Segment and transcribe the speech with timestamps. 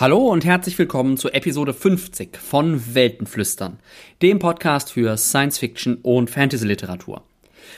[0.00, 3.80] Hallo und herzlich willkommen zu Episode 50 von Weltenflüstern,
[4.22, 7.24] dem Podcast für Science Fiction und Fantasy Literatur.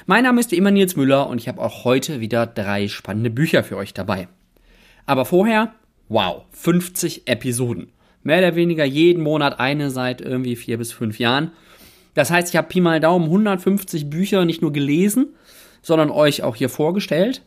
[0.05, 3.64] Mein Name ist immer Nils Müller und ich habe auch heute wieder drei spannende Bücher
[3.64, 4.28] für euch dabei.
[5.06, 5.73] Aber vorher,
[6.11, 7.91] wow, 50 Episoden.
[8.23, 11.52] Mehr oder weniger jeden Monat eine seit irgendwie vier bis fünf Jahren.
[12.12, 15.28] Das heißt, ich habe Pi mal Daumen 150 Bücher nicht nur gelesen,
[15.80, 17.41] sondern euch auch hier vorgestellt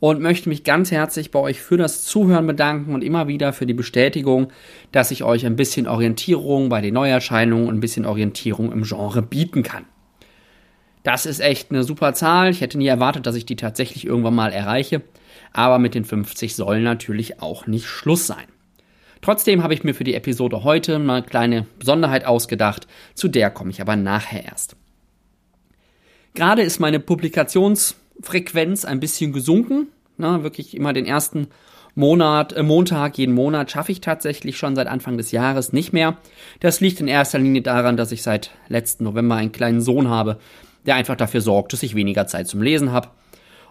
[0.00, 3.66] und möchte mich ganz herzlich bei euch für das Zuhören bedanken und immer wieder für
[3.66, 4.52] die Bestätigung,
[4.92, 9.22] dass ich euch ein bisschen Orientierung bei den Neuerscheinungen und ein bisschen Orientierung im Genre
[9.22, 9.84] bieten kann.
[11.02, 12.50] Das ist echt eine super Zahl.
[12.50, 15.02] Ich hätte nie erwartet, dass ich die tatsächlich irgendwann mal erreiche.
[15.52, 18.44] Aber mit den 50 soll natürlich auch nicht Schluss sein.
[19.20, 23.70] Trotzdem habe ich mir für die Episode heute eine kleine Besonderheit ausgedacht, zu der komme
[23.70, 24.76] ich aber nachher erst.
[26.34, 27.00] Gerade ist meine
[28.18, 29.88] Publikationsfrequenz ein bisschen gesunken.
[30.16, 31.48] Na, wirklich immer den ersten
[31.94, 36.16] Monat, äh, Montag jeden Monat schaffe ich tatsächlich schon seit Anfang des Jahres nicht mehr.
[36.60, 40.38] Das liegt in erster Linie daran, dass ich seit letzten November einen kleinen Sohn habe,
[40.86, 43.08] der einfach dafür sorgt, dass ich weniger Zeit zum Lesen habe.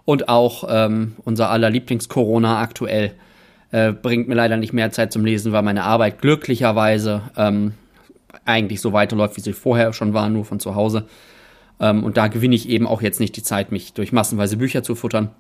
[0.06, 3.14] Und auch ähm, unser aller Lieblings-Corona aktuell
[3.72, 7.74] äh, bringt mir leider nicht mehr Zeit zum Lesen, weil meine Arbeit glücklicherweise ähm,
[8.46, 11.08] eigentlich so weiterläuft, wie sie vorher schon war, nur von zu Hause.
[11.80, 14.84] Ähm, und da gewinne ich eben auch jetzt nicht die Zeit, mich durch massenweise Bücher
[14.84, 15.32] zu futtern.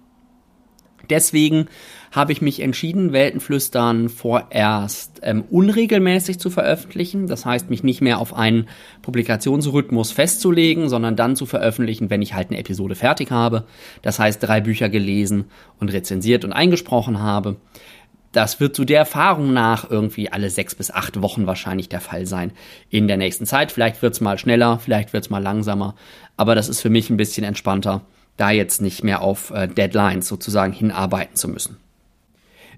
[1.09, 1.67] Deswegen
[2.11, 7.27] habe ich mich entschieden, Weltenflüstern vorerst ähm, unregelmäßig zu veröffentlichen.
[7.27, 8.67] Das heißt, mich nicht mehr auf einen
[9.01, 13.65] Publikationsrhythmus festzulegen, sondern dann zu veröffentlichen, wenn ich halt eine Episode fertig habe.
[14.01, 15.45] Das heißt, drei Bücher gelesen
[15.79, 17.57] und rezensiert und eingesprochen habe.
[18.33, 22.25] Das wird zu der Erfahrung nach irgendwie alle sechs bis acht Wochen wahrscheinlich der Fall
[22.25, 22.51] sein
[22.89, 23.71] in der nächsten Zeit.
[23.71, 25.95] Vielleicht wird's mal schneller, vielleicht wird's mal langsamer,
[26.37, 28.01] aber das ist für mich ein bisschen entspannter
[28.37, 31.77] da jetzt nicht mehr auf äh, Deadlines sozusagen hinarbeiten zu müssen.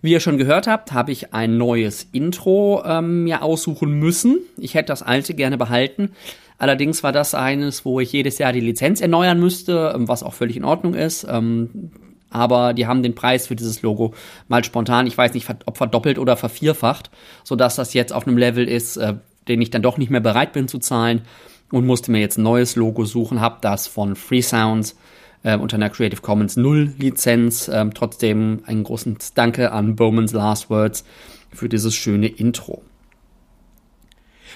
[0.02, 4.40] Wie ihr schon gehört habt, habe ich ein neues Intro ähm, mir aussuchen müssen.
[4.58, 6.12] Ich hätte das alte gerne behalten.
[6.58, 10.34] Allerdings war das eines, wo ich jedes Jahr die Lizenz erneuern müsste, ähm, was auch
[10.34, 11.28] völlig in Ordnung ist.
[11.30, 11.92] Ähm,
[12.30, 14.14] aber die haben den Preis für dieses Logo
[14.48, 17.10] mal spontan, ich weiß nicht, ob verdoppelt oder vervierfacht,
[17.44, 19.16] sodass das jetzt auf einem Level ist, äh,
[19.50, 21.24] den ich dann doch nicht mehr bereit bin zu zahlen
[21.72, 24.96] und musste mir jetzt ein neues Logo suchen, hab das von Free Sounds
[25.44, 27.70] äh, unter einer Creative Commons Null Lizenz.
[27.72, 31.06] Ähm, trotzdem einen großen Danke an Bowman's Last Words
[31.52, 32.84] für dieses schöne Intro.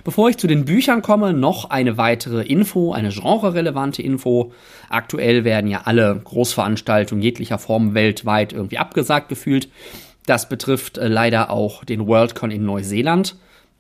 [0.04, 4.52] Bevor ich zu den Büchern komme, noch eine weitere Info, eine genrerelevante Info.
[4.90, 9.70] Aktuell werden ja alle Großveranstaltungen jeglicher Form weltweit irgendwie abgesagt gefühlt.
[10.26, 13.36] Das betrifft äh, leider auch den Worldcon in Neuseeland.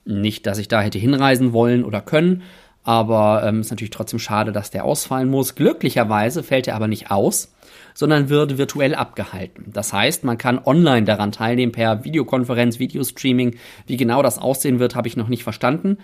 [0.06, 2.44] Nicht, dass ich da hätte hinreisen wollen oder können,
[2.84, 5.56] aber ähm, ist natürlich trotzdem schade, dass der ausfallen muss.
[5.56, 7.54] Glücklicherweise fällt er aber nicht aus,
[7.94, 9.66] sondern wird virtuell abgehalten.
[9.72, 13.56] Das heißt, man kann online daran teilnehmen per Videokonferenz, Videostreaming.
[13.88, 15.98] Wie genau das aussehen wird, habe ich noch nicht verstanden.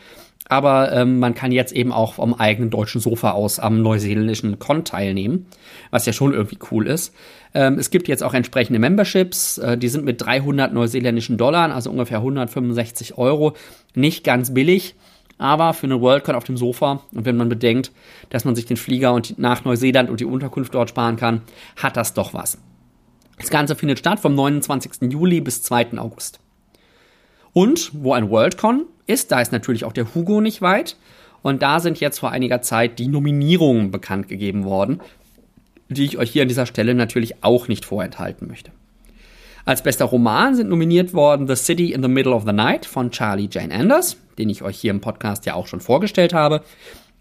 [0.48, 4.84] Aber ähm, man kann jetzt eben auch vom eigenen deutschen Sofa aus am neuseeländischen Con
[4.84, 5.48] teilnehmen,
[5.92, 7.14] was ja schon irgendwie cool ist.
[7.54, 11.92] Ähm, es gibt jetzt auch entsprechende Memberships, äh, die sind mit 300 neuseeländischen Dollar, also
[11.92, 13.54] ungefähr 165 Euro,
[13.94, 14.96] nicht ganz billig
[15.40, 17.92] aber für eine Worldcon auf dem Sofa und wenn man bedenkt,
[18.30, 21.42] dass man sich den Flieger und nach Neuseeland und die Unterkunft dort sparen kann,
[21.78, 22.60] hat das doch was.
[23.40, 25.12] Das Ganze findet statt vom 29.
[25.12, 25.98] Juli bis 2.
[25.98, 26.40] August.
[27.54, 30.98] Und wo ein Worldcon ist, da ist natürlich auch der Hugo nicht weit.
[31.42, 35.00] Und da sind jetzt vor einiger Zeit die Nominierungen bekannt gegeben worden,
[35.88, 38.72] die ich euch hier an dieser Stelle natürlich auch nicht vorenthalten möchte.
[39.70, 43.12] Als bester Roman sind nominiert worden The City in the Middle of the Night von
[43.12, 46.64] Charlie Jane Anders, den ich euch hier im Podcast ja auch schon vorgestellt habe.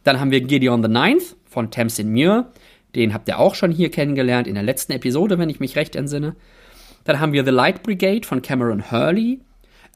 [0.02, 2.46] Dann haben wir Gideon the Ninth von Tamsin Muir.
[2.94, 5.94] Den habt ihr auch schon hier kennengelernt in der letzten Episode, wenn ich mich recht
[5.94, 6.36] entsinne.
[7.04, 9.40] Dann haben wir The Light Brigade von Cameron Hurley.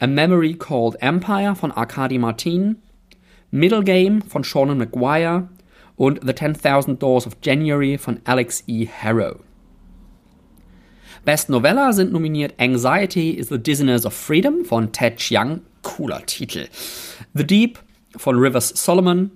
[0.01, 2.83] A Memory Called Empire von Arkady Martin.
[3.51, 5.49] Middle Game von Sean McGuire.
[5.97, 8.87] Und The 10,000 Doors of January von Alex E.
[8.87, 9.37] Harrow.
[11.25, 15.61] Best Novella sind nominiert Anxiety is the Dizziness of Freedom von Ted Chiang.
[15.83, 16.69] Cooler Titel.
[17.33, 17.79] The Deep
[18.17, 19.31] von Rivers Solomon.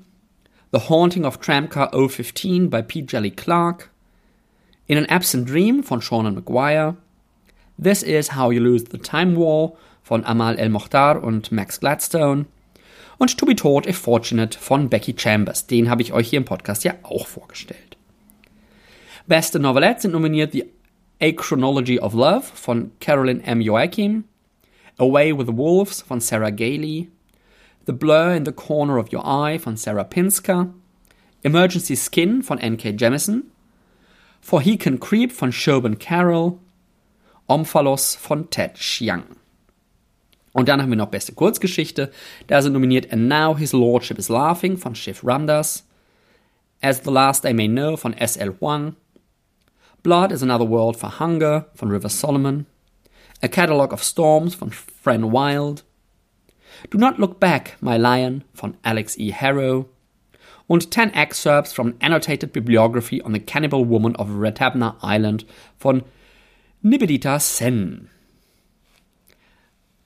[0.72, 3.06] The Haunting of Tramcar 015 bei P.
[3.08, 3.90] Jelly Clark.
[4.88, 6.96] In an Absent Dream von Sean McGuire.
[7.78, 12.46] This is How You Lose the Time War von Amal El Mokhtar und Max Gladstone.
[13.18, 15.68] Und To Be Taught If Fortunate von Becky Chambers.
[15.68, 17.96] Den habe ich euch hier im Podcast ja auch vorgestellt.
[19.28, 20.68] Beste Novelette sind nominiert The
[21.18, 23.62] A Chronology of Love von Carolyn M.
[23.62, 24.24] Joachim,
[24.98, 27.08] Away with the Wolves von Sarah Gailey,
[27.86, 30.74] The Blur in the Corner of Your Eye von Sarah Pinska,
[31.42, 32.92] Emergency Skin von N.K.
[32.92, 33.44] Jemison,
[34.42, 36.58] For He Can Creep von Shoban Carroll,
[37.48, 39.36] Omphalos von Ted Chiang.
[40.52, 42.10] Und dann haben wir noch beste Kurzgeschichte.
[42.46, 45.86] Da sind nominiert And Now His Lordship is Laughing von Shiv Ramdas,
[46.82, 48.56] As the Last I May Know von S.L.
[48.60, 48.96] Huang,
[50.06, 52.66] Blood is Another World for Hunger von River Solomon,
[53.42, 55.82] A Catalogue of Storms von Fran Wild,
[56.90, 59.32] Do Not Look Back, My Lion von Alex E.
[59.32, 59.86] Harrow
[60.68, 65.44] und 10 Excerpts from Annotated Bibliography on the Cannibal Woman of Retabna Island
[65.76, 66.04] von
[66.82, 68.08] Nivedita Sen.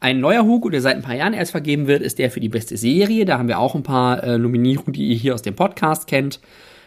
[0.00, 2.49] Ein neuer Hugo, der seit ein paar Jahren erst vergeben wird, ist der für die
[2.49, 3.26] beste Serie.
[3.26, 6.41] Da haben wir auch ein paar äh, Nominierungen, die ihr hier aus dem Podcast kennt.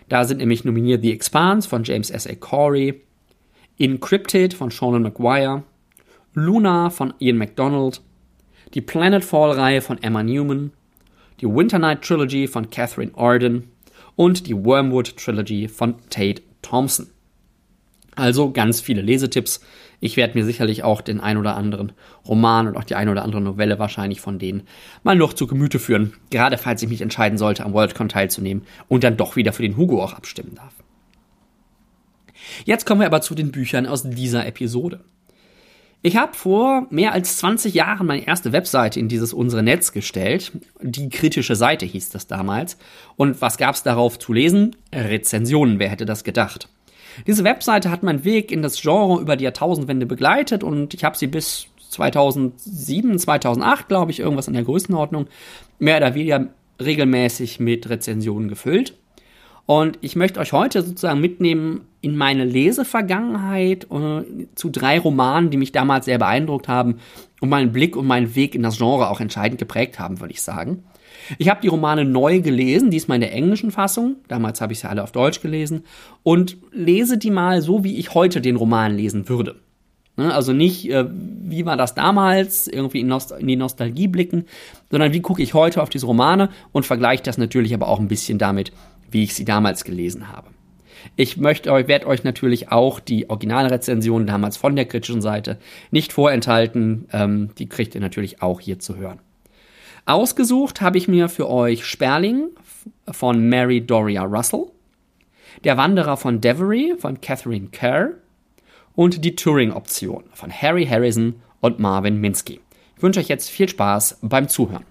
[0.10, 2.28] Da sind nämlich nominiert The Expanse von James S.
[2.28, 2.36] A.
[2.36, 3.02] Corey,
[3.80, 5.64] Encrypted von Sean McGuire,
[6.34, 8.02] Luna von Ian MacDonald,
[8.74, 10.72] die Planetfall-Reihe von Emma Newman,
[11.42, 13.70] die Winter Night Trilogy von Catherine Arden
[14.16, 17.08] und die Wormwood Trilogy von Tate Thompson.
[18.16, 19.62] Also ganz viele Lesetipps.
[20.04, 21.94] Ich werde mir sicherlich auch den ein oder anderen
[22.28, 24.64] Roman und auch die ein oder andere Novelle wahrscheinlich von denen
[25.02, 26.12] mal noch zu Gemüte führen.
[26.30, 29.78] Gerade falls ich mich entscheiden sollte, am Worldcon teilzunehmen und dann doch wieder für den
[29.78, 30.74] Hugo auch abstimmen darf.
[32.66, 35.06] Jetzt kommen wir aber zu den Büchern aus dieser Episode.
[36.02, 40.52] Ich habe vor mehr als 20 Jahren meine erste Webseite in dieses unsere Netz gestellt.
[40.82, 42.78] Die kritische Seite hieß das damals.
[43.16, 44.76] Und was gab's darauf zu lesen?
[44.94, 46.68] Rezensionen, wer hätte das gedacht?
[47.28, 51.18] Diese Webseite hat meinen Weg in das Genre über die Jahrtausendwende begleitet und ich habe
[51.18, 55.28] sie bis 2007, 2008, glaube ich, irgendwas in der Größenordnung,
[55.80, 56.48] mehr oder weniger
[56.82, 58.96] regelmäßig mit Rezensionen gefüllt.
[59.66, 65.58] Und ich möchte euch heute sozusagen mitnehmen in meine Lesevergangenheit äh, zu drei Romanen, die
[65.58, 67.00] mich damals sehr beeindruckt haben
[67.40, 70.42] und meinen Blick und meinen Weg in das Genre auch entscheidend geprägt haben, würde ich
[70.42, 70.84] sagen.
[71.38, 74.18] Ich habe die Romane neu gelesen, diesmal in der englischen Fassung.
[74.28, 75.84] Damals habe ich sie alle auf Deutsch gelesen.
[76.24, 79.56] Und lese die mal so, wie ich heute den Roman lesen würde.
[80.16, 84.46] Ne, also nicht, äh, wie war das damals, irgendwie in, in, die Nostalgie blicken,
[84.92, 88.08] sondern wie gucke ich heute auf diese Romane und vergleiche das natürlich aber auch ein
[88.08, 88.72] bisschen damit,
[89.10, 90.50] wie ich sie damals gelesen habe.
[91.16, 95.58] Ich möchte euch, werde euch natürlich auch die Originalrezension damals von der kritischen Seite
[95.90, 97.08] nicht vorenthalten.
[97.12, 99.20] Ähm, die kriegt ihr natürlich auch hier zu hören.
[100.06, 102.50] Ausgesucht habe ich mir für euch Sperling
[103.10, 104.66] von Mary Doria Russell,
[105.64, 108.10] Der Wanderer von Devery von Catherine Kerr
[108.96, 112.60] und die Turing-Option von Harry Harrison und Marvin Minsky.
[112.98, 114.84] Ich wünsche euch jetzt viel Spaß beim Zuhören.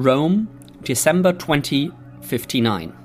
[0.00, 0.48] Rome,
[0.84, 1.92] December 20,
[2.32, 2.96] 59.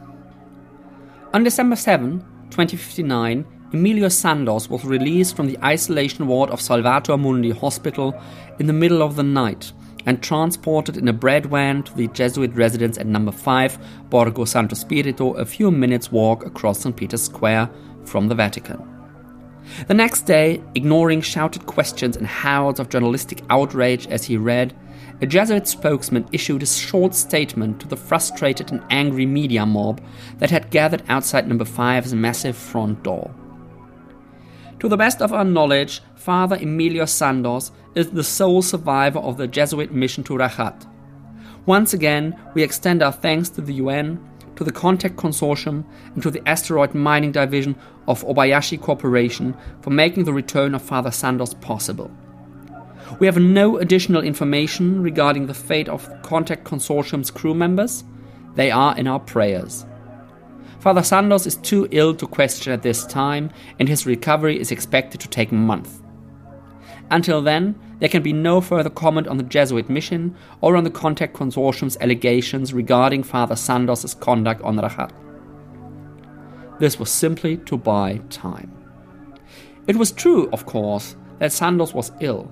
[1.34, 2.20] On December 7,
[2.50, 8.18] 2059, Emilio Sandoz was released from the isolation ward of Salvator Mundi Hospital
[8.58, 9.74] in the middle of the night
[10.06, 13.78] and transported in a bread van to the Jesuit residence at number 5
[14.10, 16.96] Borgo Santo Spirito, a few minutes' walk across St.
[16.96, 17.70] Peter's Square
[18.06, 18.82] from the Vatican.
[19.90, 24.74] The next day, ignoring shouted questions and howls of journalistic outrage as he read,
[25.20, 30.00] a Jesuit spokesman issued a short statement to the frustrated and angry media mob
[30.38, 33.34] that had gathered outside number 5's massive front door.
[34.80, 39.48] To the best of our knowledge, Father Emilio Sandos is the sole survivor of the
[39.48, 40.86] Jesuit mission to Rahat.
[41.66, 44.24] Once again, we extend our thanks to the UN,
[44.56, 45.84] to the Contact Consortium,
[46.14, 47.76] and to the Asteroid Mining Division
[48.08, 52.12] of Obayashi Corporation for making the return of Father Sandos possible.
[53.20, 58.04] We have no additional information regarding the fate of Contact Consortium's crew members.
[58.56, 59.86] They are in our prayers.
[60.80, 63.50] Father Sandos is too ill to question at this time,
[63.80, 66.02] and his recovery is expected to take months.
[67.10, 70.92] Until then, there can be no further comment on the Jesuit mission or on the
[70.92, 75.12] Contact Consortium's allegations regarding Father Sandos's conduct on Rahat.
[76.80, 78.72] This was simply to buy time.
[79.88, 82.52] It was true, of course, that Sandos was ill,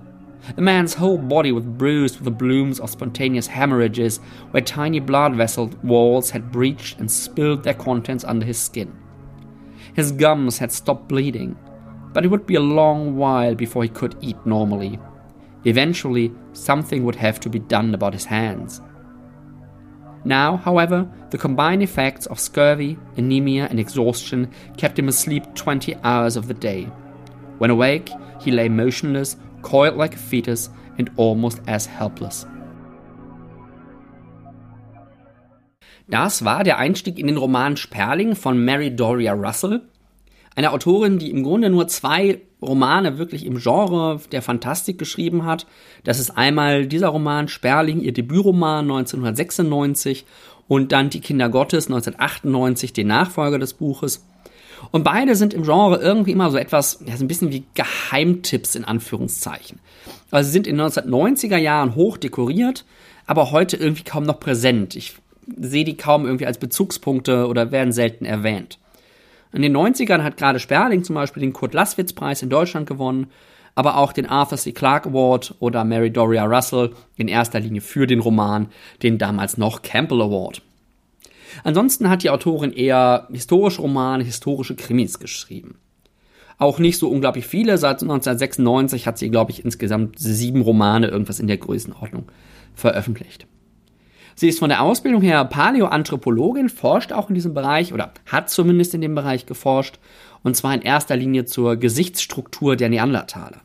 [0.56, 4.18] the man's whole body was bruised with the blooms of spontaneous hemorrhages
[4.52, 8.96] where tiny blood vessel walls had breached and spilled their contents under his skin.
[9.96, 11.58] His gums had stopped bleeding,
[12.14, 15.00] but it would be a long while before he could eat normally.
[15.64, 18.82] Eventually, something would have to be done about his hands.
[20.24, 26.36] Now, however, the combined effects of scurvy, anemia, and exhaustion kept him asleep 20 hours
[26.36, 26.86] of the day.
[27.58, 28.10] When awake,
[28.42, 32.48] he lay motionless coiled like a fetus and almost as helpless.
[36.08, 39.82] Das war der Einstieg in den Roman Sperling von Mary Doria Russell,
[40.56, 45.66] eine Autorin, die im Grunde nur zwei Romane wirklich im Genre der Fantastik geschrieben hat.
[46.04, 50.26] Das ist einmal dieser Roman Sperling, ihr Debütroman 1996
[50.68, 54.26] und dann Die Kinder Gottes 1998, den Nachfolger des Buches.
[54.92, 58.76] Und beide sind im Genre irgendwie immer so etwas, ja, so ein bisschen wie Geheimtipps
[58.76, 59.80] in Anführungszeichen.
[60.32, 62.86] Also sie sind in den 1990er Jahren hoch dekoriert,
[63.26, 64.96] aber heute irgendwie kaum noch präsent.
[64.96, 65.16] Ich
[65.58, 68.80] sehe die kaum irgendwie als Bezugspunkte oder werden selten erwähnt.
[69.54, 73.28] In den 90ern hat gerade Sperling zum Beispiel den Kurt Laswitz Preis in Deutschland gewonnen,
[73.74, 74.72] aber auch den Arthur C.
[74.72, 78.68] Clarke Award oder Mary Doria Russell in erster Linie für den Roman,
[79.04, 80.62] den damals noch Campbell Award.
[81.64, 85.80] Ansonsten hat die Autorin eher historische Romane, historische Krimis geschrieben.
[86.58, 87.78] Auch nicht so unglaublich viele.
[87.78, 92.32] Seit 1996 hat sie, glaube ich, insgesamt sieben Romane, irgendwas in der Größenordnung,
[92.74, 93.48] veröffentlicht.
[94.38, 98.94] Sie ist von der Ausbildung her Paläoanthropologin, forscht auch in diesem Bereich oder hat zumindest
[98.94, 99.98] in dem Bereich geforscht,
[100.44, 103.62] und zwar in erster Linie zur Gesichtsstruktur der Neandertaler.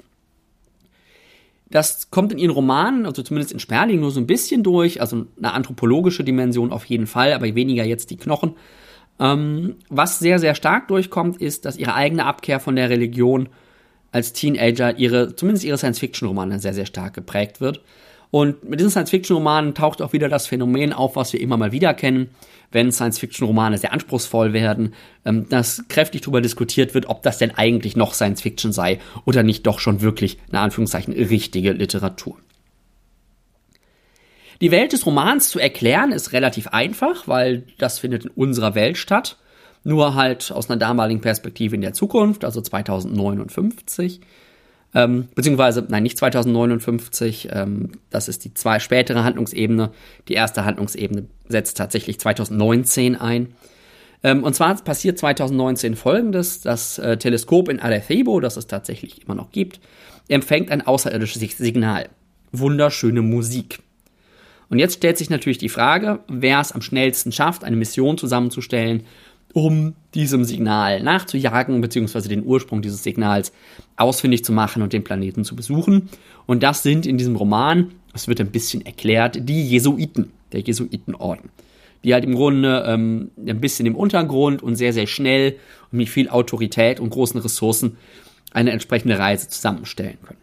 [1.71, 5.27] Das kommt in ihren Romanen, also zumindest in Sperling, nur so ein bisschen durch, also
[5.39, 8.57] eine anthropologische Dimension auf jeden Fall, aber weniger jetzt die Knochen.
[9.21, 13.49] Ähm, was sehr, sehr stark durchkommt, ist, dass ihre eigene Abkehr von der Religion
[14.13, 17.83] als Teenager ihre, zumindest ihre Science-Fiction-Romane sehr, sehr stark geprägt wird.
[18.33, 21.95] Und mit diesen Science-Fiction-Romanen taucht auch wieder das Phänomen auf, was wir immer mal wieder
[21.95, 22.31] kennen,
[22.73, 27.97] wenn Science-Fiction-Romane sehr anspruchsvoll werden, ähm, dass kräftig darüber diskutiert wird, ob das denn eigentlich
[27.97, 32.37] noch Science-Fiction sei oder nicht doch schon wirklich, in Anführungszeichen, richtige Literatur.
[34.61, 38.99] Die Welt des Romans zu erklären ist relativ einfach, weil das findet in unserer Welt
[38.99, 39.39] statt,
[39.85, 44.21] nur halt aus einer damaligen Perspektive in der Zukunft, also 2059.
[44.95, 49.93] Ähm, beziehungsweise, nein, nicht 2059, ähm, das ist die zwei spätere Handlungsebene.
[50.29, 53.55] Die erste Handlungsebene setzt tatsächlich 2019 ein.
[54.23, 59.37] Ähm, und zwar passiert 2019 folgendes: Das äh, Teleskop in Arecibo, das es tatsächlich immer
[59.37, 59.81] noch gibt,
[60.29, 62.09] empfängt ein außerirdisches Signal.
[62.53, 63.79] Wunderschöne Musik.
[64.71, 69.05] Und jetzt stellt sich natürlich die Frage, wer es am schnellsten schafft, eine Mission zusammenzustellen,
[69.53, 73.53] um diesem Signal nachzujagen, beziehungsweise den Ursprung dieses Signals
[73.97, 76.09] ausfindig zu machen und den Planeten zu besuchen.
[76.47, 81.51] Und das sind in diesem Roman, es wird ein bisschen erklärt, die Jesuiten, der Jesuitenorden.
[82.03, 85.57] Die halt im Grunde ähm, ein bisschen im Untergrund und sehr, sehr schnell
[85.93, 87.99] und mit viel Autorität und großen Ressourcen
[88.53, 90.39] eine entsprechende Reise zusammenstellen können.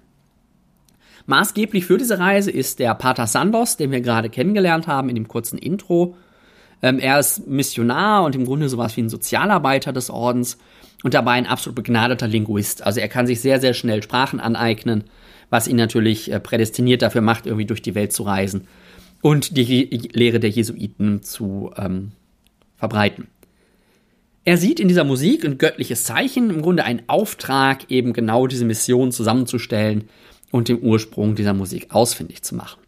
[1.25, 5.27] Maßgeblich für diese Reise ist der Pater Sandos, den wir gerade kennengelernt haben in dem
[5.27, 6.15] kurzen Intro.
[6.81, 10.57] Ähm, er ist Missionar und im Grunde sowas wie ein Sozialarbeiter des Ordens
[11.03, 12.83] und dabei ein absolut begnadeter Linguist.
[12.83, 15.05] Also er kann sich sehr, sehr schnell Sprachen aneignen,
[15.49, 18.67] was ihn natürlich äh, prädestiniert dafür macht, irgendwie durch die Welt zu reisen
[19.21, 19.63] und die
[20.13, 22.11] Lehre der Jesuiten zu ähm,
[22.75, 23.27] verbreiten.
[24.43, 28.63] Er sieht in dieser Musik ein göttliches Zeichen, im Grunde einen Auftrag, eben genau diese
[28.63, 30.07] Mission zusammenzustellen
[30.51, 32.79] und den Ursprung dieser Musik ausfindig zu machen.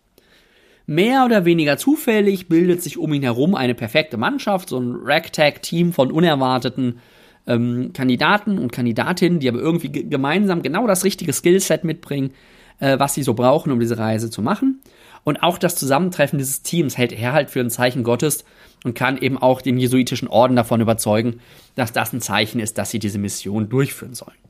[0.90, 5.94] Mehr oder weniger zufällig bildet sich um ihn herum eine perfekte Mannschaft, so ein Ragtag-Team
[5.94, 6.98] von unerwarteten
[7.46, 12.32] ähm, Kandidaten und Kandidatinnen, die aber irgendwie gemeinsam genau das richtige Skillset mitbringen,
[12.80, 14.82] äh, was sie so brauchen, um diese Reise zu machen.
[15.24, 18.44] Und auch das Zusammentreffen dieses Teams hält er halt für ein Zeichen Gottes
[18.84, 21.40] und kann eben auch den jesuitischen Orden davon überzeugen,
[21.76, 24.49] dass das ein Zeichen ist, dass sie diese Mission durchführen sollen.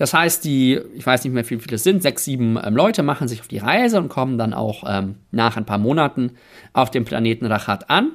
[0.00, 3.02] Das heißt, die, ich weiß nicht mehr, wie viele es sind, sechs, sieben ähm, Leute
[3.02, 6.30] machen sich auf die Reise und kommen dann auch ähm, nach ein paar Monaten
[6.72, 8.12] auf dem Planeten Rachat an.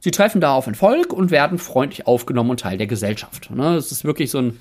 [0.00, 3.50] Sie treffen da auf ein Volk und werden freundlich aufgenommen und Teil der Gesellschaft.
[3.50, 3.74] Ne?
[3.74, 4.58] Das ist wirklich so ein,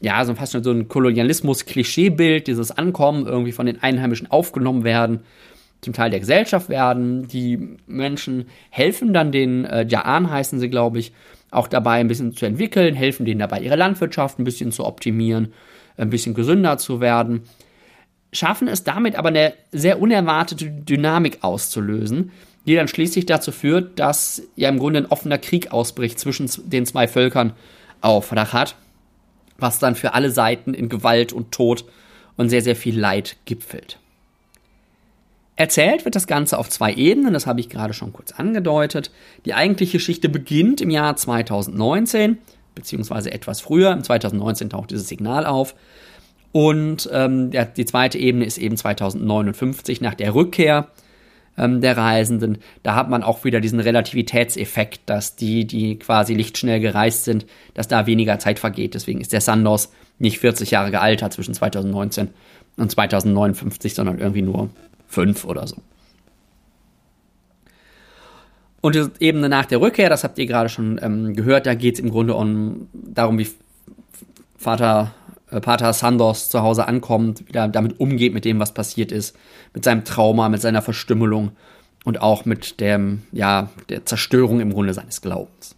[0.00, 5.20] ja, so fast schon so ein Kolonialismus-Klischeebild, dieses Ankommen, irgendwie von den Einheimischen aufgenommen werden,
[5.82, 7.28] zum Teil der Gesellschaft werden.
[7.28, 11.12] Die Menschen helfen dann den äh, Ja'an, heißen sie, glaube ich,
[11.50, 15.52] auch dabei ein bisschen zu entwickeln, helfen denen dabei, ihre Landwirtschaft ein bisschen zu optimieren,
[15.96, 17.42] ein bisschen gesünder zu werden,
[18.32, 22.30] schaffen es damit aber eine sehr unerwartete Dynamik auszulösen,
[22.66, 26.84] die dann schließlich dazu führt, dass ja im Grunde ein offener Krieg ausbricht zwischen den
[26.84, 27.54] zwei Völkern
[28.00, 28.76] auf Rachat,
[29.56, 31.84] was dann für alle Seiten in Gewalt und Tod
[32.36, 33.98] und sehr, sehr viel Leid gipfelt.
[35.58, 39.10] Erzählt wird das Ganze auf zwei Ebenen, das habe ich gerade schon kurz angedeutet.
[39.44, 42.38] Die eigentliche Geschichte beginnt im Jahr 2019,
[42.76, 43.90] beziehungsweise etwas früher.
[43.90, 45.74] Im 2019 taucht dieses Signal auf.
[46.52, 50.92] Und ähm, die zweite Ebene ist eben 2059 nach der Rückkehr
[51.56, 52.58] ähm, der Reisenden.
[52.84, 57.88] Da hat man auch wieder diesen Relativitätseffekt, dass die, die quasi lichtschnell gereist sind, dass
[57.88, 58.94] da weniger Zeit vergeht.
[58.94, 62.28] Deswegen ist der Sandos nicht 40 Jahre gealtert zwischen 2019
[62.76, 64.70] und 2059, sondern irgendwie nur
[65.08, 65.76] fünf oder so.
[68.80, 71.94] Und die Ebene nach der Rückkehr, das habt ihr gerade schon ähm, gehört, da geht
[71.94, 73.48] es im Grunde um darum, wie
[74.56, 75.12] Vater
[75.50, 79.36] äh, Pater Sandos zu Hause ankommt, wie er damit umgeht mit dem, was passiert ist,
[79.74, 81.52] mit seinem Trauma, mit seiner Verstümmelung
[82.04, 85.74] und auch mit dem, ja, der Zerstörung im Grunde seines Glaubens.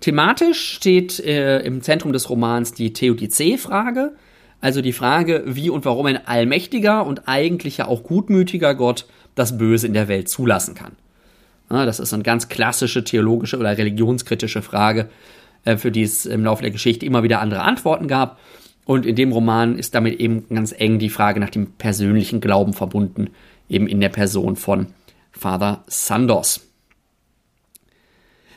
[0.00, 4.12] Thematisch steht äh, im Zentrum des Romans die Theodizee-Frage,
[4.60, 9.56] also die Frage, wie und warum ein allmächtiger und eigentlich ja auch gutmütiger Gott das
[9.56, 10.96] Böse in der Welt zulassen kann.
[11.68, 15.10] Das ist eine ganz klassische theologische oder religionskritische Frage,
[15.64, 18.38] äh, für die es im Laufe der Geschichte immer wieder andere Antworten gab.
[18.86, 22.72] Und in dem Roman ist damit eben ganz eng die Frage nach dem persönlichen Glauben
[22.72, 23.28] verbunden,
[23.68, 24.86] eben in der Person von
[25.30, 26.62] Father Sandos.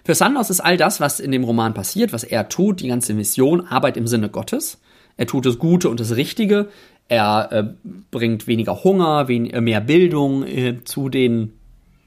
[0.05, 3.13] Für Sandos ist all das, was in dem Roman passiert, was er tut, die ganze
[3.13, 4.79] Mission, Arbeit im Sinne Gottes.
[5.18, 6.70] Er tut das Gute und das Richtige.
[7.08, 7.63] Er äh,
[8.10, 11.53] bringt weniger Hunger, wen äh, mehr Bildung äh, zu den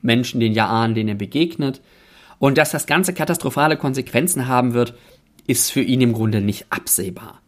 [0.03, 1.81] Menschen, den Jahren, denen er begegnet.
[2.39, 4.95] Und dass das Ganze katastrophale Konsequenzen haben wird,
[5.47, 7.41] ist für ihn im Grunde nicht absehbar.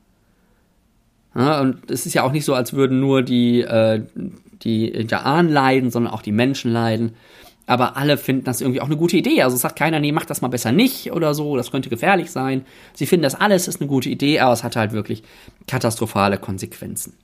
[1.34, 4.02] Ja, und es ist ja auch nicht so, als würden nur die, äh,
[4.62, 7.14] die Ja'an leiden, sondern auch die Menschen leiden.
[7.66, 9.42] Aber alle finden das irgendwie auch eine gute Idee.
[9.42, 12.64] Also sagt keiner, nee, mach das mal besser nicht oder so, das könnte gefährlich sein.
[12.94, 15.24] Sie finden das alles ist eine gute Idee, aber es hat halt wirklich
[15.66, 17.14] katastrophale Konsequenzen.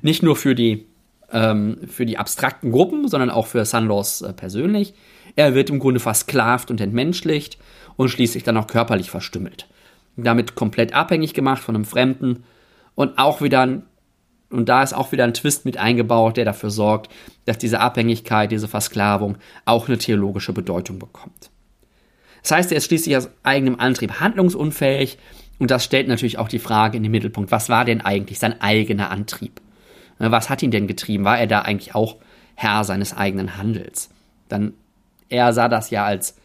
[0.00, 0.86] Nicht nur für die,
[1.30, 4.94] ähm, für die abstrakten Gruppen, sondern auch für Sunlaws äh, persönlich.
[5.36, 7.58] Er wird im Grunde versklavt und entmenschlicht
[7.96, 9.66] und schließlich dann auch körperlich verstümmelt.
[10.16, 12.44] Damit komplett abhängig gemacht von einem Fremden
[12.94, 13.82] und auch wieder ein
[14.50, 17.12] und da ist auch wieder ein Twist mit eingebaut, der dafür sorgt,
[17.46, 21.50] dass diese Abhängigkeit, diese Versklavung auch eine theologische Bedeutung bekommt.
[22.42, 25.18] Das heißt, er ist schließlich aus eigenem Antrieb handlungsunfähig
[25.58, 28.60] und das stellt natürlich auch die Frage in den Mittelpunkt, was war denn eigentlich sein
[28.60, 29.60] eigener Antrieb?
[30.18, 31.24] Was hat ihn denn getrieben?
[31.24, 32.16] War er da eigentlich auch
[32.54, 34.10] Herr seines eigenen Handels?
[34.48, 34.74] Dann,
[35.28, 36.36] er sah das ja als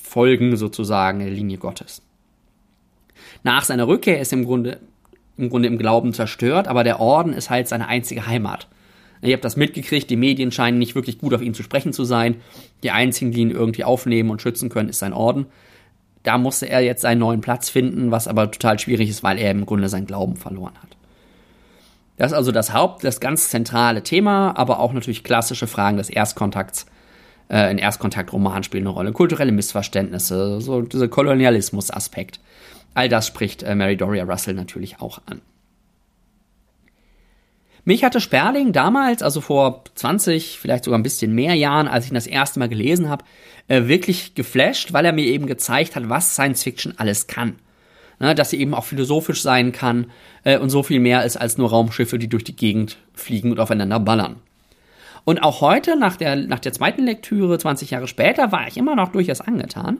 [0.00, 2.00] Folgen sozusagen der Linie Gottes.
[3.42, 4.78] Nach seiner Rückkehr ist im Grunde
[5.36, 8.68] im Grunde im Glauben zerstört, aber der Orden ist halt seine einzige Heimat.
[9.22, 12.04] Ihr habt das mitgekriegt, die Medien scheinen nicht wirklich gut auf ihn zu sprechen zu
[12.04, 12.36] sein.
[12.82, 15.46] Die einzigen, die ihn irgendwie aufnehmen und schützen können, ist sein Orden.
[16.24, 19.50] Da musste er jetzt seinen neuen Platz finden, was aber total schwierig ist, weil er
[19.50, 20.96] im Grunde seinen Glauben verloren hat.
[22.16, 26.10] Das ist also das Haupt, das ganz zentrale Thema, aber auch natürlich klassische Fragen des
[26.10, 26.86] Erstkontakts.
[27.48, 29.12] Äh, ein Erstkontaktroman spielen eine Rolle.
[29.12, 32.40] Kulturelle Missverständnisse, so dieser Kolonialismus-Aspekt.
[32.94, 35.42] All das spricht äh, Mary Doria Russell natürlich auch an.
[37.86, 42.12] Mich hatte Sperling damals, also vor 20, vielleicht sogar ein bisschen mehr Jahren, als ich
[42.12, 43.24] ihn das erste Mal gelesen habe,
[43.68, 47.56] äh, wirklich geflasht, weil er mir eben gezeigt hat, was Science Fiction alles kann.
[48.20, 50.06] Ne, dass sie eben auch philosophisch sein kann
[50.44, 53.58] äh, und so viel mehr ist als nur Raumschiffe, die durch die Gegend fliegen und
[53.58, 54.36] aufeinander ballern.
[55.24, 58.94] Und auch heute, nach der, nach der zweiten Lektüre, 20 Jahre später, war ich immer
[58.94, 59.98] noch durchaus angetan.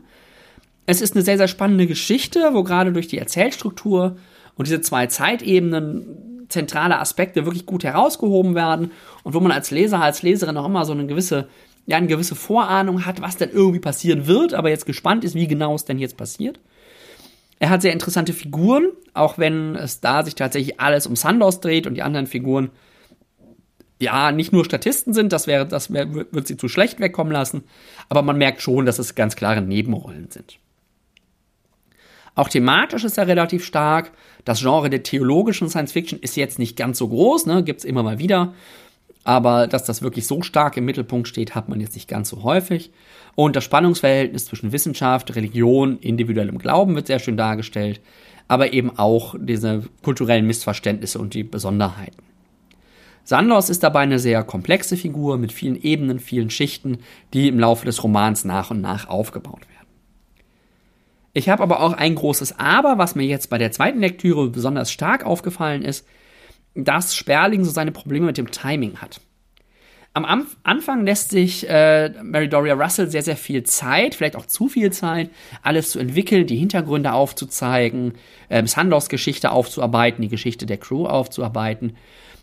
[0.86, 4.16] Es ist eine sehr, sehr spannende Geschichte, wo gerade durch die Erzählstruktur
[4.56, 8.92] und diese zwei Zeitebenen zentrale Aspekte wirklich gut herausgehoben werden
[9.22, 11.48] und wo man als Leser, als Leserin auch immer so eine gewisse,
[11.86, 15.48] ja, eine gewisse Vorahnung hat, was denn irgendwie passieren wird, aber jetzt gespannt ist, wie
[15.48, 16.60] genau es denn jetzt passiert.
[17.58, 21.86] Er hat sehr interessante Figuren, auch wenn es da sich tatsächlich alles um Sandos dreht
[21.86, 22.70] und die anderen Figuren
[24.00, 27.64] ja nicht nur Statisten sind, das wäre, das wär, wird sie zu schlecht wegkommen lassen,
[28.08, 30.58] aber man merkt schon, dass es ganz klare Nebenrollen sind.
[32.34, 34.12] Auch thematisch ist er relativ stark.
[34.44, 37.62] Das Genre der theologischen Science Fiction ist jetzt nicht ganz so groß, ne?
[37.62, 38.54] gibt es immer mal wieder.
[39.22, 42.42] Aber dass das wirklich so stark im Mittelpunkt steht, hat man jetzt nicht ganz so
[42.42, 42.90] häufig.
[43.34, 48.00] Und das Spannungsverhältnis zwischen Wissenschaft, Religion, individuellem Glauben wird sehr schön dargestellt,
[48.48, 52.22] aber eben auch diese kulturellen Missverständnisse und die Besonderheiten.
[53.24, 56.98] Sandos ist dabei eine sehr komplexe Figur mit vielen Ebenen, vielen Schichten,
[57.32, 59.73] die im Laufe des Romans nach und nach aufgebaut werden.
[61.34, 64.92] Ich habe aber auch ein großes Aber, was mir jetzt bei der zweiten Lektüre besonders
[64.92, 66.06] stark aufgefallen ist,
[66.74, 69.20] dass Sperling so seine Probleme mit dem Timing hat.
[70.16, 74.68] Am Anfang lässt sich äh, Mary Doria Russell sehr, sehr viel Zeit, vielleicht auch zu
[74.68, 75.28] viel Zeit,
[75.62, 78.12] alles zu entwickeln, die Hintergründe aufzuzeigen,
[78.48, 81.96] ähm, Sandos Geschichte aufzuarbeiten, die Geschichte der Crew aufzuarbeiten.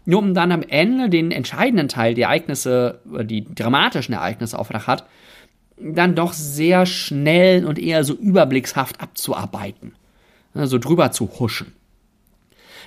[0.03, 5.05] Nur um dann am Ende den entscheidenden Teil, die Ereignisse, die dramatischen Ereignisse auf hat,
[5.81, 9.93] dann doch sehr schnell und eher so überblickshaft abzuarbeiten,
[10.53, 11.73] so also drüber zu huschen.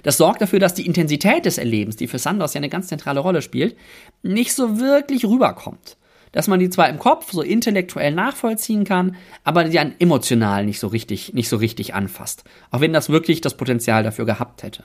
[0.02, 3.20] Das sorgt dafür, dass die Intensität des Erlebens, die für Sanders ja eine ganz zentrale
[3.20, 3.76] Rolle spielt,
[4.22, 5.96] nicht so wirklich rüberkommt.
[6.32, 10.80] Dass man die zwar im Kopf so intellektuell nachvollziehen kann, aber die dann emotional nicht
[10.80, 12.42] so richtig, nicht so richtig anfasst.
[12.72, 14.82] Auch wenn das wirklich das Potenzial dafür gehabt hätte.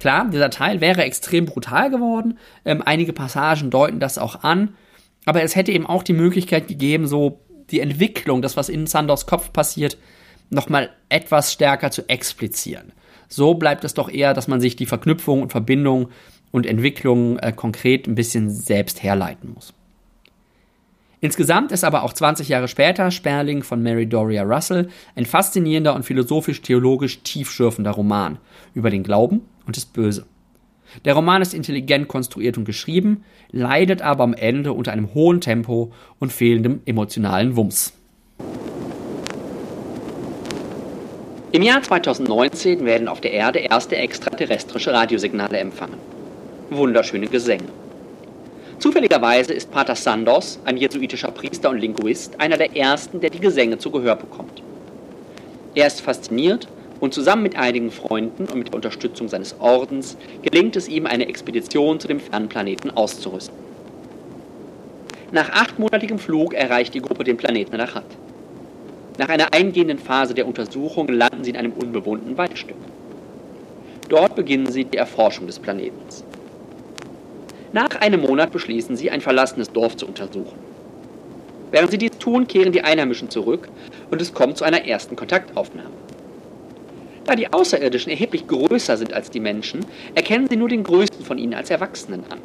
[0.00, 2.38] Klar, dieser Teil wäre extrem brutal geworden.
[2.64, 4.74] Ähm, einige Passagen deuten das auch an.
[5.28, 9.26] Aber es hätte eben auch die Möglichkeit gegeben, so die Entwicklung, das, was in Sandors
[9.26, 9.98] Kopf passiert,
[10.48, 12.92] nochmal etwas stärker zu explizieren.
[13.28, 16.08] So bleibt es doch eher, dass man sich die Verknüpfung und Verbindung
[16.50, 19.74] und Entwicklung äh, konkret ein bisschen selbst herleiten muss.
[21.20, 26.04] Insgesamt ist aber auch 20 Jahre später Sperling von Mary Doria Russell ein faszinierender und
[26.04, 28.38] philosophisch-theologisch tiefschürfender Roman
[28.72, 30.24] über den Glauben und das Böse.
[31.04, 35.92] Der Roman ist intelligent konstruiert und geschrieben, leidet aber am Ende unter einem hohen Tempo
[36.18, 37.92] und fehlendem emotionalen Wumms.
[41.50, 45.96] Im Jahr 2019 werden auf der Erde erste extraterrestrische Radiosignale empfangen.
[46.70, 47.64] Wunderschöne Gesänge.
[48.78, 53.78] Zufälligerweise ist Pater Sandos, ein jesuitischer Priester und Linguist, einer der ersten, der die Gesänge
[53.78, 54.62] zu Gehör bekommt.
[55.74, 56.68] Er ist fasziniert
[57.00, 61.28] und zusammen mit einigen Freunden und mit der Unterstützung seines Ordens gelingt es ihm, eine
[61.28, 63.56] Expedition zu dem fernen Planeten auszurüsten.
[65.30, 68.06] Nach achtmonatigem Flug erreicht die Gruppe den Planeten Rachat.
[69.18, 72.76] Nach einer eingehenden Phase der Untersuchung landen sie in einem unbewohnten Waldstück.
[74.08, 75.98] Dort beginnen sie die Erforschung des Planeten.
[77.72, 80.58] Nach einem Monat beschließen sie, ein verlassenes Dorf zu untersuchen.
[81.70, 83.68] Während sie dies tun, kehren die Einheimischen zurück
[84.10, 85.90] und es kommt zu einer ersten Kontaktaufnahme.
[87.28, 91.36] Da die Außerirdischen erheblich größer sind als die Menschen, erkennen sie nur den größten von
[91.36, 92.38] ihnen als Erwachsenen an.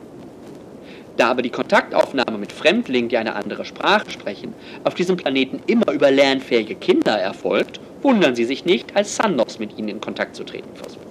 [1.15, 5.89] Da aber die Kontaktaufnahme mit Fremdlingen, die eine andere Sprache sprechen, auf diesem Planeten immer
[5.93, 10.43] über lernfähige Kinder erfolgt, wundern sie sich nicht, als Sandos mit ihnen in Kontakt zu
[10.43, 11.07] treten versucht.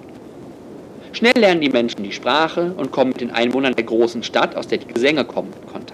[1.13, 4.67] Schnell lernen die Menschen die Sprache und kommen mit den Einwohnern der großen Stadt, aus
[4.67, 5.92] der die Gesänge kommen, in Kontakt.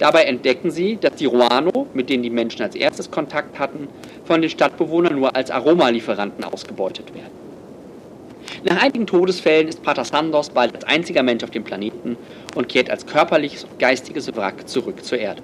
[0.00, 3.86] Dabei entdecken sie, dass die Ruano, mit denen die Menschen als erstes Kontakt hatten,
[4.24, 7.30] von den Stadtbewohnern nur als Aromalieferanten ausgebeutet werden.
[8.64, 12.16] Nach einigen Todesfällen ist Pater Sandos bald als einziger Mensch auf dem Planeten
[12.54, 15.42] und kehrt als körperliches und geistiges Wrack zurück zur Erde.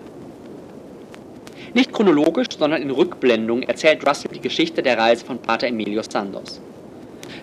[1.75, 6.63] Nicht chronologisch, sondern in Rückblendung erzählt Russell die Geschichte der Reise von Pater Emilios Sandos.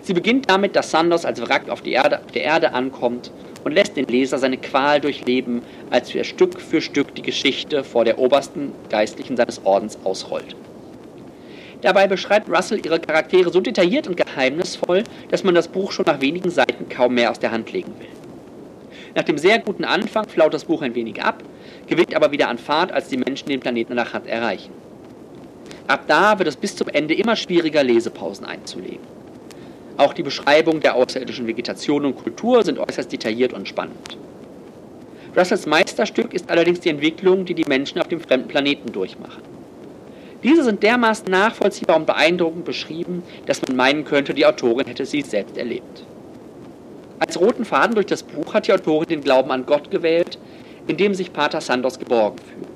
[0.02, 3.30] Sie beginnt damit, dass Sandos als Wrack auf, Erde, auf der Erde ankommt
[3.64, 8.04] und lässt den Leser seine Qual durchleben, als er Stück für Stück die Geschichte vor
[8.04, 10.54] der obersten Geistlichen seines Ordens ausrollt.
[11.80, 16.20] Dabei beschreibt Russell ihre Charaktere so detailliert und geheimnisvoll, dass man das Buch schon nach
[16.20, 18.08] wenigen Seiten kaum mehr aus der Hand legen will.
[19.14, 21.42] Nach dem sehr guten Anfang flaut das Buch ein wenig ab,
[21.86, 24.72] gewinnt aber wieder an Fahrt, als die Menschen den Planeten Nachat erreichen.
[25.86, 29.06] Ab da wird es bis zum Ende immer schwieriger, Lesepausen einzulegen.
[29.96, 34.18] Auch die Beschreibung der außerirdischen Vegetation und Kultur sind äußerst detailliert und spannend.
[35.36, 39.42] Russells Meisterstück ist allerdings die Entwicklung, die die Menschen auf dem fremden Planeten durchmachen.
[40.42, 45.22] Diese sind dermaßen nachvollziehbar und beeindruckend beschrieben, dass man meinen könnte, die Autorin hätte sie
[45.22, 46.04] selbst erlebt.
[47.18, 50.38] Als roten Faden durch das Buch hat die Autorin den Glauben an Gott gewählt,
[50.86, 52.68] in dem sich Pater Sandos geborgen fühlt.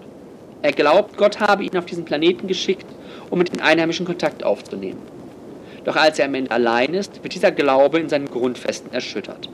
[0.62, 2.86] Er glaubt, Gott habe ihn auf diesen Planeten geschickt,
[3.30, 5.17] um mit den Einheimischen Kontakt aufzunehmen.
[5.88, 9.48] Doch als er am Ende allein ist, wird dieser Glaube in seinen Grundfesten erschüttert.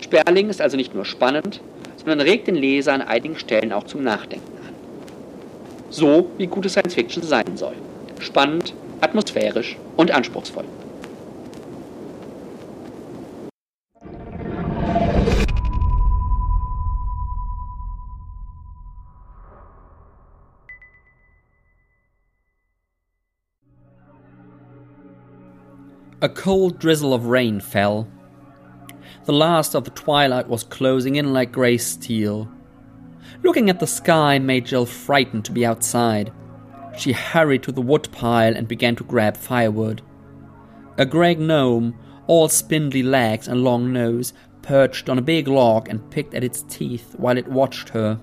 [0.00, 1.60] Sperling ist also nicht nur spannend,
[1.96, 4.72] sondern regt den Leser an einigen Stellen auch zum Nachdenken an.
[5.90, 7.74] So wie gute Science Fiction sein soll.
[8.20, 10.62] Spannend, atmosphärisch und anspruchsvoll.
[26.22, 28.08] A cold drizzle of rain fell.
[29.24, 32.48] The last of the twilight was closing in like grey steel.
[33.42, 36.32] Looking at the sky made Jill frightened to be outside.
[36.96, 40.00] She hurried to the woodpile and began to grab firewood.
[40.96, 44.32] A grey gnome, all spindly legs and long nose,
[44.62, 48.20] perched on a big log and picked at its teeth while it watched her.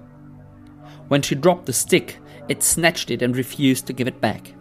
[1.09, 4.53] When she dropped the stick, it snatched it and refused to give it back.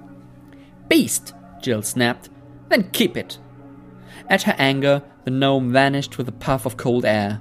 [0.89, 1.35] Beast!
[1.63, 2.31] Jill snapped.
[2.69, 3.39] Then keep it.
[4.29, 7.41] At her anger, the gnome vanished with a puff of cold air.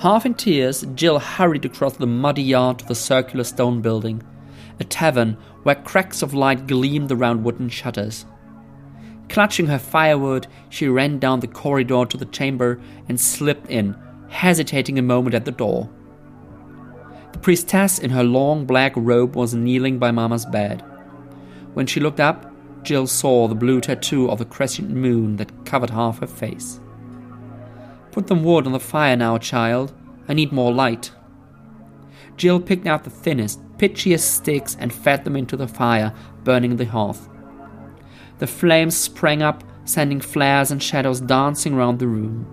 [0.00, 4.22] Half in tears, Jill hurried across the muddy yard to the circular stone building,
[4.80, 8.26] a tavern where cracks of light gleamed around wooden shutters.
[9.28, 13.96] Clutching her firewood, she ran down the corridor to the chamber and slipped in,
[14.28, 15.88] hesitating a moment at the door.
[17.32, 20.82] The priestess in her long black robe was kneeling by Mamma's bed.
[21.74, 22.51] When she looked up,
[22.82, 26.80] Jill saw the blue tattoo of the crescent moon that covered half her face.
[28.10, 29.92] Put some wood on the fire now, child.
[30.28, 31.12] I need more light.
[32.36, 36.12] Jill picked out the thinnest, pitchiest sticks and fed them into the fire,
[36.44, 37.28] burning the hearth.
[38.38, 42.46] The flames sprang up, sending flares and shadows dancing round the room.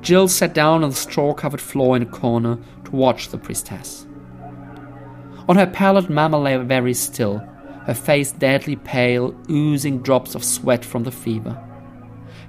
[0.00, 4.06] Jill sat down on the straw covered floor in a corner to watch the priestess.
[5.48, 7.46] On her pallet, Mamma lay very still,
[7.84, 11.62] her face deadly pale, oozing drops of sweat from the fever.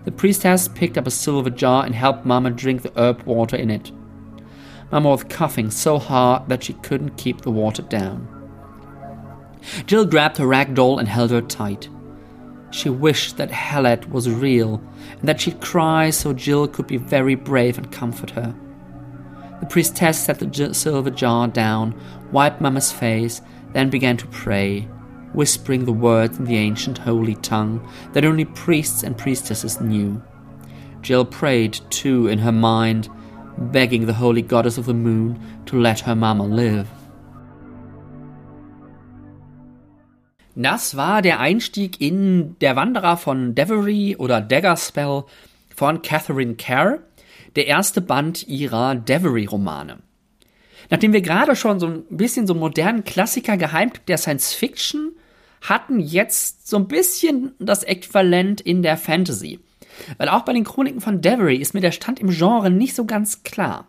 [0.06, 3.70] The priestess picked up a silver jar and helped Mamma drink the herb water in
[3.70, 3.92] it.
[4.92, 8.28] Mama was coughing so hard that she couldn't keep the water down.
[9.88, 11.90] Jill grabbed her rag doll and held her tight.
[12.70, 14.82] She wished that Hellet was real
[15.20, 18.56] and that she'd cry so Jill could be very brave and comfort her.
[19.60, 22.00] The priestess set the silver jar down,
[22.32, 23.42] wiped Mamma's face,
[23.74, 24.88] then began to pray,
[25.36, 27.80] whispering the words in the ancient holy tongue
[28.14, 30.22] that only priests and priestesses knew.
[31.02, 33.10] Jill prayed, too, in her mind,
[33.58, 36.88] begging the holy goddess of the moon to let her Mama live.
[40.56, 45.26] Das war der Einstieg in Der Wanderer von Devery oder Daggerspell
[45.76, 47.00] von Catherine Kerr,
[47.58, 49.98] der erste Band ihrer Devery-Romane.
[50.90, 55.12] Nachdem wir gerade schon so ein bisschen so modernen Klassiker Geheimtipp der Science Fiction
[55.70, 59.60] hatten, jetzt so ein bisschen das Äquivalent in der Fantasy.
[60.18, 63.06] Weil auch bei den Chroniken von Devery ist mir der Stand im Genre nicht so
[63.06, 63.88] ganz klar.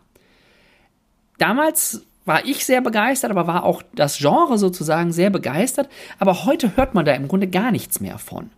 [1.37, 5.89] Damals war ich sehr begeistert, aber war auch das Genre sozusagen sehr begeistert.
[6.19, 8.49] Aber heute hört man da im Grunde gar nichts mehr von.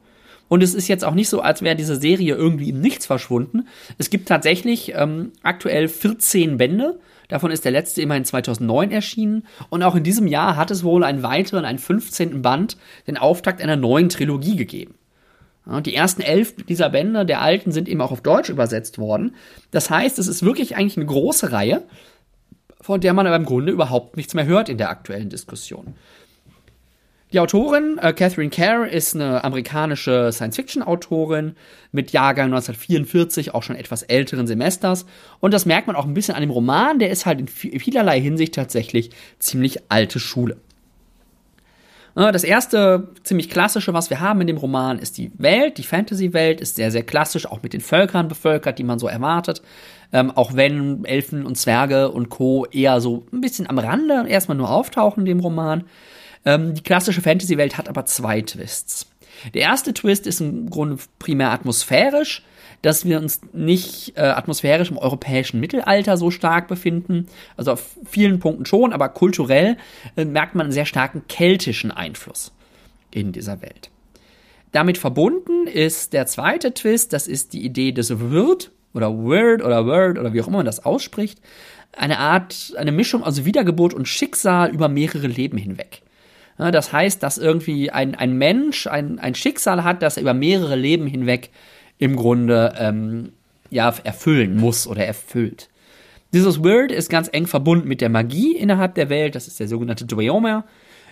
[0.47, 3.67] Und es ist jetzt auch nicht so, als wäre diese Serie irgendwie im Nichts verschwunden.
[3.99, 6.99] Es gibt tatsächlich ähm, aktuell 14 Bände.
[7.29, 9.47] Davon ist der letzte immerhin 2009 erschienen.
[9.69, 12.41] Und auch in diesem Jahr hat es wohl einen weiteren, einen 15.
[12.41, 12.75] Band,
[13.07, 14.95] den Auftakt einer neuen Trilogie gegeben.
[15.85, 19.35] Die ersten elf dieser Bände, der alten, sind eben auch auf Deutsch übersetzt worden.
[19.71, 21.83] Das heißt, es ist wirklich eigentlich eine große Reihe
[22.81, 25.95] von der man aber im Grunde überhaupt nichts mehr hört in der aktuellen Diskussion.
[27.31, 31.55] Die Autorin, äh, Catherine Kerr, ist eine amerikanische Science-Fiction-Autorin
[31.91, 35.05] mit Jahrgang 1944, auch schon etwas älteren Semesters.
[35.39, 38.19] Und das merkt man auch ein bisschen an dem Roman, der ist halt in vielerlei
[38.19, 40.57] Hinsicht tatsächlich ziemlich alte Schule.
[42.15, 45.77] Das erste ziemlich klassische, was wir haben in dem Roman, ist die Welt.
[45.77, 49.61] Die Fantasy-Welt ist sehr, sehr klassisch, auch mit den Völkern bevölkert, die man so erwartet.
[50.11, 52.65] Ähm, auch wenn Elfen und Zwerge und Co.
[52.65, 55.85] eher so ein bisschen am Rande erstmal nur auftauchen in dem Roman.
[56.45, 59.07] Ähm, die klassische Fantasy-Welt hat aber zwei Twists.
[59.53, 62.43] Der erste Twist ist im Grunde primär atmosphärisch,
[62.81, 67.27] dass wir uns nicht äh, atmosphärisch im europäischen Mittelalter so stark befinden.
[67.57, 69.77] Also auf vielen Punkten schon, aber kulturell
[70.15, 72.51] äh, merkt man einen sehr starken keltischen Einfluss
[73.11, 73.89] in dieser Welt.
[74.71, 79.85] Damit verbunden ist der zweite Twist, das ist die Idee des Wirt oder Word oder
[79.85, 81.39] Word oder wie auch immer man das ausspricht.
[81.97, 86.03] Eine Art, eine Mischung aus Wiedergeburt und Schicksal über mehrere Leben hinweg.
[86.59, 90.33] Ja, das heißt, dass irgendwie ein, ein Mensch ein, ein Schicksal hat, das er über
[90.33, 91.51] mehrere Leben hinweg
[91.97, 93.31] im Grunde ähm,
[93.69, 95.69] ja, erfüllen muss oder erfüllt.
[96.33, 99.35] Dieses Word ist ganz eng verbunden mit der Magie innerhalb der Welt.
[99.35, 100.65] Das ist der sogenannte Dweomer.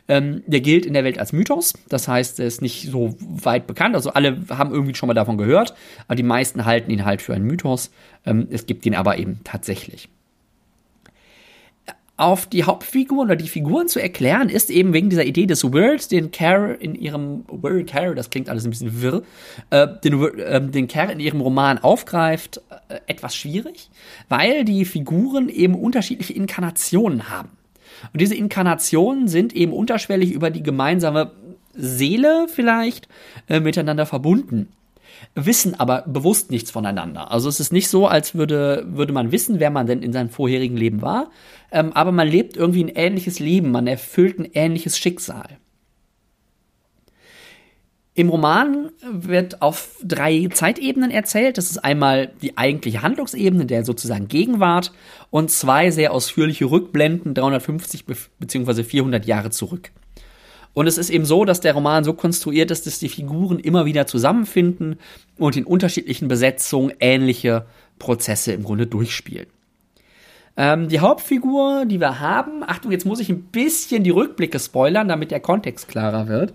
[0.09, 3.67] Ähm, der gilt in der Welt als Mythos, das heißt, er ist nicht so weit
[3.67, 3.93] bekannt.
[3.93, 5.73] Also alle haben irgendwie schon mal davon gehört,
[6.07, 7.91] aber die meisten halten ihn halt für einen Mythos.
[8.25, 10.07] Ähm, es gibt ihn aber eben tatsächlich.
[12.17, 16.07] Auf die Hauptfiguren oder die Figuren zu erklären, ist eben wegen dieser Idee des Words,
[16.07, 19.21] den Care in ihrem Will Care, das klingt alles ein bisschen wirr,
[19.69, 23.91] äh, den, äh, den Care in ihrem Roman aufgreift, äh, etwas schwierig,
[24.29, 27.49] weil die Figuren eben unterschiedliche Inkarnationen haben.
[28.11, 31.31] Und diese Inkarnationen sind eben unterschwellig über die gemeinsame
[31.75, 33.07] Seele vielleicht
[33.47, 34.69] äh, miteinander verbunden
[35.35, 37.31] wissen aber bewusst nichts voneinander.
[37.31, 40.29] Also es ist nicht so, als würde, würde man wissen, wer man denn in seinem
[40.29, 41.31] vorherigen Leben war,
[41.71, 45.57] ähm, aber man lebt irgendwie ein ähnliches Leben, man erfüllt ein ähnliches Schicksal.
[48.17, 51.59] Im Roman wird auf drei Zeitebenen erzählt.
[51.59, 54.91] Das ist einmal die eigentliche Handlungsebene, der sozusagen Gegenwart,
[55.29, 58.05] und zwei sehr ausführliche Rückblenden, 350
[58.39, 58.83] bzw.
[58.83, 59.91] 400 Jahre zurück.
[60.77, 63.85] Und es ist eben so, dass der Roman so konstruiert ist, dass die Figuren immer
[63.85, 64.99] wieder zusammenfinden
[65.35, 67.65] und in unterschiedlichen Besetzungen ähnliche
[67.97, 69.47] Prozesse im Grunde durchspielen.
[70.55, 75.07] Ähm, die Hauptfigur, die wir haben, Achtung, jetzt muss ich ein bisschen die Rückblicke spoilern,
[75.07, 76.53] damit der Kontext klarer wird.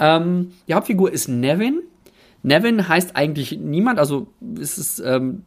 [0.00, 1.82] Ähm, die Hauptfigur ist Nevin.
[2.42, 4.26] Nevin heißt eigentlich niemand, also
[4.60, 5.44] es ähm,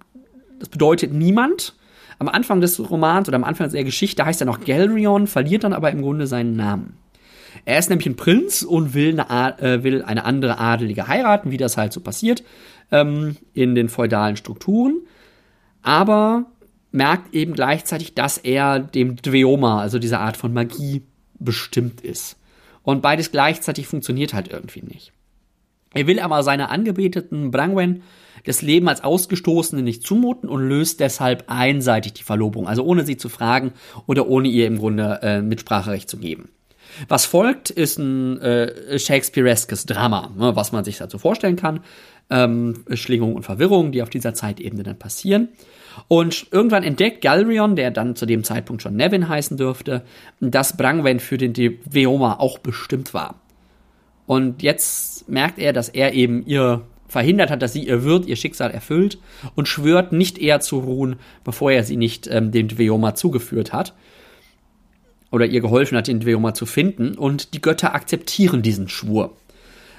[0.58, 1.75] das bedeutet niemand.
[2.19, 5.73] Am Anfang des Romans oder am Anfang der Geschichte heißt er noch Galrion, verliert dann
[5.73, 6.97] aber im Grunde seinen Namen.
[7.65, 11.58] Er ist nämlich ein Prinz und will eine, äh, will eine andere Adelige heiraten, wie
[11.58, 12.43] das halt so passiert
[12.91, 15.01] ähm, in den feudalen Strukturen.
[15.82, 16.45] Aber
[16.91, 21.04] merkt eben gleichzeitig, dass er dem Dweoma, also dieser Art von Magie,
[21.39, 22.38] bestimmt ist.
[22.84, 25.12] Und beides gleichzeitig funktioniert halt irgendwie nicht.
[25.93, 28.04] Er will aber seiner Angebeteten Brangwen
[28.43, 33.17] das Leben als Ausgestoßene nicht zumuten und löst deshalb einseitig die Verlobung, also ohne sie
[33.17, 33.73] zu fragen
[34.06, 36.49] oder ohne ihr im Grunde äh, Mitspracherecht zu geben.
[37.08, 41.81] Was folgt, ist ein äh, Shakespeareskes Drama, ne, was man sich dazu vorstellen kann.
[42.29, 45.49] ähm, Schlingung und Verwirrung, die auf dieser Zeitebene dann passieren.
[46.08, 50.03] Und irgendwann entdeckt Galrion, der dann zu dem Zeitpunkt schon Nevin heißen dürfte,
[50.39, 51.55] dass Brangwen für den
[51.86, 53.39] Veoma auch bestimmt war.
[54.25, 58.36] Und jetzt merkt er, dass er eben ihr verhindert hat, dass sie ihr Wirt, ihr
[58.36, 59.19] Schicksal erfüllt
[59.53, 63.93] und schwört, nicht eher zu ruhen, bevor er sie nicht ähm, dem Dveoma zugeführt hat
[65.36, 67.17] oder ihr geholfen hat, den Dveoma zu finden.
[67.17, 69.36] Und die Götter akzeptieren diesen Schwur.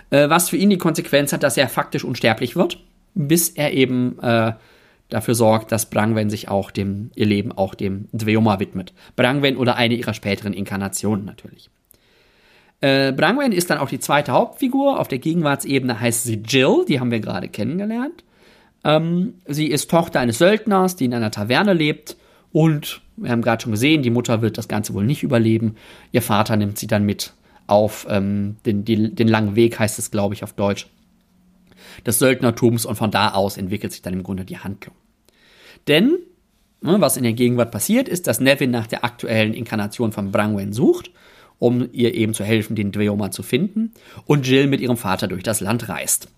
[0.08, 2.82] Äh, was für ihn die Konsequenz hat, dass er faktisch unsterblich wird,
[3.14, 4.54] bis er eben äh,
[5.10, 8.94] dafür sorgt, dass Brangwen sich auch dem, ihr Leben auch dem Dveoma widmet.
[9.14, 11.68] Brangwen oder eine ihrer späteren Inkarnationen natürlich.
[12.80, 14.98] Äh, Brangwen ist dann auch die zweite Hauptfigur.
[14.98, 18.24] Auf der Gegenwartsebene heißt sie Jill, die haben wir gerade kennengelernt.
[18.84, 22.16] Ähm, sie ist Tochter eines Söldners, die in einer Taverne lebt.
[22.52, 25.76] Und wir haben gerade schon gesehen, die Mutter wird das Ganze wohl nicht überleben.
[26.12, 27.32] Ihr Vater nimmt sie dann mit
[27.66, 30.86] auf ähm, den, die, den langen Weg, heißt es, glaube ich, auf Deutsch,
[32.04, 32.86] des Söldnertums.
[32.86, 34.94] Und von da aus entwickelt sich dann im Grunde die Handlung.
[35.88, 36.18] Denn,
[36.80, 40.72] ne, was in der Gegenwart passiert, ist, dass Nevin nach der aktuellen Inkarnation von Brangwen
[40.72, 41.10] sucht
[41.58, 43.92] um ihr eben zu helfen, den Dweoma zu finden,
[44.26, 46.28] und Jill mit ihrem Vater durch das Land reist.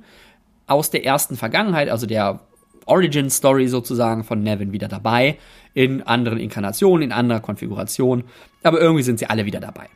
[0.67, 2.41] aus der ersten Vergangenheit, also der
[2.85, 5.37] Origin Story sozusagen von Nevin wieder dabei,
[5.73, 8.23] in anderen Inkarnationen, in anderer Konfiguration,
[8.63, 9.87] aber irgendwie sind sie alle wieder dabei.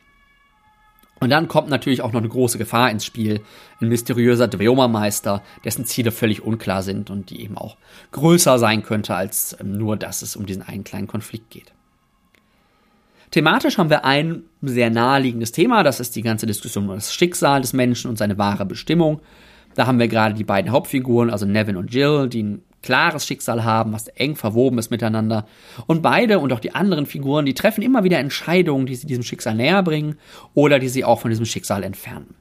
[1.24, 3.40] Und dann kommt natürlich auch noch eine große Gefahr ins Spiel.
[3.80, 7.78] Ein mysteriöser Dweoma-Meister, dessen Ziele völlig unklar sind und die eben auch
[8.12, 11.72] größer sein könnte als ähm, nur, dass es um diesen einen kleinen Konflikt geht.
[13.30, 17.62] Thematisch haben wir ein sehr naheliegendes Thema, das ist die ganze Diskussion über das Schicksal
[17.62, 19.22] des Menschen und seine wahre Bestimmung.
[19.76, 23.64] Da haben wir gerade die beiden Hauptfiguren, also Nevin und Jill, die ein klares Schicksal
[23.64, 25.46] haben, was eng verwoben ist miteinander.
[25.86, 29.24] Und beide und auch die anderen Figuren, die treffen immer wieder Entscheidungen, die sie diesem
[29.24, 30.16] Schicksal näher bringen
[30.52, 32.34] oder die sie auch von diesem Schicksal entfernen.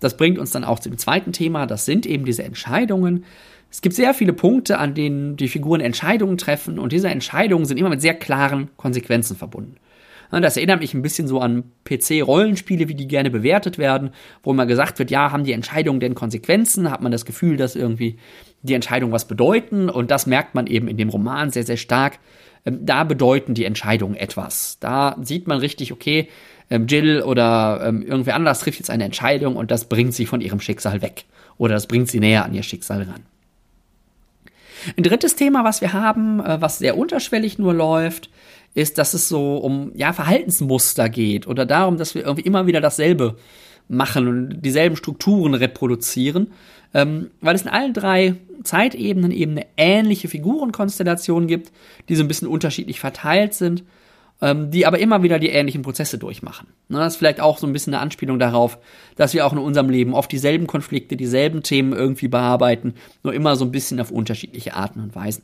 [0.00, 3.24] Das bringt uns dann auch zum zweiten Thema, das sind eben diese Entscheidungen.
[3.70, 7.78] Es gibt sehr viele Punkte, an denen die Figuren Entscheidungen treffen und diese Entscheidungen sind
[7.78, 9.76] immer mit sehr klaren Konsequenzen verbunden.
[10.30, 14.10] Das erinnert mich ein bisschen so an PC-Rollenspiele, wie die gerne bewertet werden,
[14.42, 16.90] wo immer gesagt wird, ja, haben die Entscheidungen denn Konsequenzen?
[16.90, 18.18] Hat man das Gefühl, dass irgendwie
[18.62, 19.90] die Entscheidungen was bedeuten?
[19.90, 22.20] Und das merkt man eben in dem Roman sehr, sehr stark.
[22.64, 24.78] Ähm, da bedeuten die Entscheidungen etwas.
[24.80, 26.28] Da sieht man richtig, okay,
[26.70, 30.40] ähm, Jill oder ähm, irgendwer anders trifft jetzt eine Entscheidung und das bringt sie von
[30.40, 31.24] ihrem Schicksal weg.
[31.58, 33.26] Oder das bringt sie näher an ihr Schicksal ran.
[34.96, 38.30] Ein drittes Thema, was wir haben, äh, was sehr unterschwellig nur läuft,
[38.74, 42.80] ist, dass es so um ja, Verhaltensmuster geht oder darum, dass wir irgendwie immer wieder
[42.80, 43.36] dasselbe
[43.88, 46.52] machen und dieselben Strukturen reproduzieren,
[46.94, 51.72] ähm, weil es in allen drei Zeitebenen eben eine ähnliche Figurenkonstellation gibt,
[52.08, 53.84] die so ein bisschen unterschiedlich verteilt sind,
[54.40, 56.68] ähm, die aber immer wieder die ähnlichen Prozesse durchmachen.
[56.88, 58.78] Ne, das ist vielleicht auch so ein bisschen eine Anspielung darauf,
[59.16, 63.56] dass wir auch in unserem Leben oft dieselben Konflikte, dieselben Themen irgendwie bearbeiten, nur immer
[63.56, 65.42] so ein bisschen auf unterschiedliche Arten und Weisen.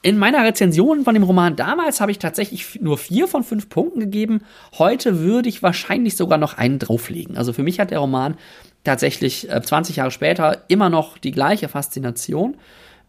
[0.00, 3.98] In meiner Rezension von dem Roman damals habe ich tatsächlich nur vier von fünf Punkten
[3.98, 4.42] gegeben.
[4.78, 7.36] Heute würde ich wahrscheinlich sogar noch einen drauflegen.
[7.36, 8.36] Also für mich hat der Roman
[8.84, 12.56] tatsächlich äh, 20 Jahre später immer noch die gleiche Faszination.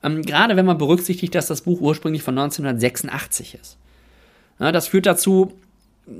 [0.02, 3.78] Ähm, gerade wenn man berücksichtigt, dass das Buch ursprünglich von 1986 ist.
[4.60, 5.54] Ja, das führt dazu,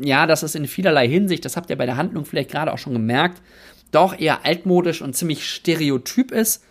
[0.02, 2.78] ja, dass es in vielerlei Hinsicht, das habt ihr bei der Handlung vielleicht gerade auch
[2.78, 3.42] schon gemerkt,
[3.92, 6.64] doch eher altmodisch und ziemlich stereotyp ist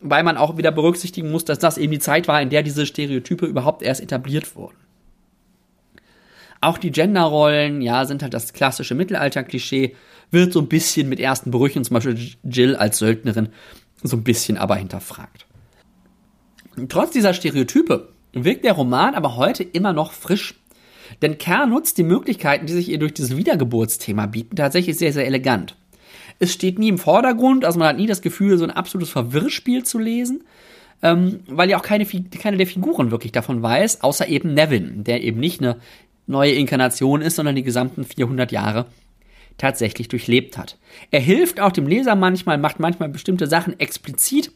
[0.00, 2.86] weil man auch wieder berücksichtigen muss, dass das eben die Zeit war, in der diese
[2.86, 4.76] Stereotype überhaupt erst etabliert wurden.
[6.60, 9.94] Auch die Genderrollen, ja, sind halt das klassische Mittelalter-Klischee,
[10.30, 13.50] wird so ein bisschen mit ersten Brüchen, zum Beispiel Jill als Söldnerin,
[14.02, 15.46] so ein bisschen aber hinterfragt.
[16.88, 20.54] Trotz dieser Stereotype wirkt der Roman aber heute immer noch frisch.
[21.22, 25.26] Denn Kerr nutzt die Möglichkeiten, die sich ihr durch dieses Wiedergeburtsthema bieten, tatsächlich sehr, sehr
[25.26, 25.76] elegant.
[26.38, 29.84] Es steht nie im Vordergrund, also man hat nie das Gefühl, so ein absolutes Verwirrspiel
[29.84, 30.44] zu lesen,
[31.02, 35.22] ähm, weil ja auch keine, keine der Figuren wirklich davon weiß, außer eben Nevin, der
[35.22, 35.76] eben nicht eine
[36.26, 38.86] neue Inkarnation ist, sondern die gesamten 400 Jahre
[39.58, 40.76] tatsächlich durchlebt hat.
[41.10, 44.52] Er hilft auch dem Leser manchmal, macht manchmal bestimmte Sachen explizit,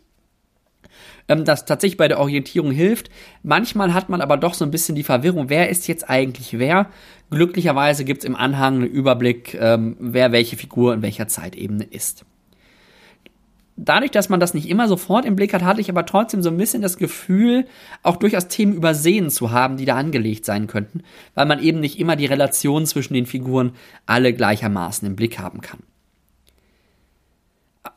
[1.28, 3.10] ähm, das tatsächlich bei der Orientierung hilft.
[3.42, 6.90] Manchmal hat man aber doch so ein bisschen die Verwirrung, wer ist jetzt eigentlich wer.
[7.30, 12.24] Glücklicherweise gibt es im Anhang einen Überblick, ähm, wer welche Figur in welcher Zeitebene ist.
[13.82, 16.50] Dadurch, dass man das nicht immer sofort im Blick hat, hatte ich aber trotzdem so
[16.50, 17.66] ein bisschen das Gefühl,
[18.02, 21.02] auch durchaus Themen übersehen zu haben, die da angelegt sein könnten,
[21.34, 23.72] weil man eben nicht immer die Relation zwischen den Figuren
[24.04, 25.80] alle gleichermaßen im Blick haben kann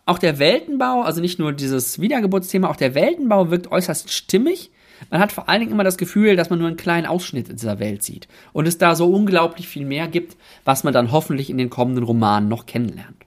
[0.06, 4.72] Auch der Weltenbau, also nicht nur dieses Wiedergeburtsthema, auch der Weltenbau wirkt äußerst stimmig.
[5.10, 7.56] Man hat vor allen Dingen immer das Gefühl, dass man nur einen kleinen Ausschnitt in
[7.56, 11.50] dieser Welt sieht und es da so unglaublich viel mehr gibt, was man dann hoffentlich
[11.50, 13.24] in den kommenden Romanen noch kennenlernt.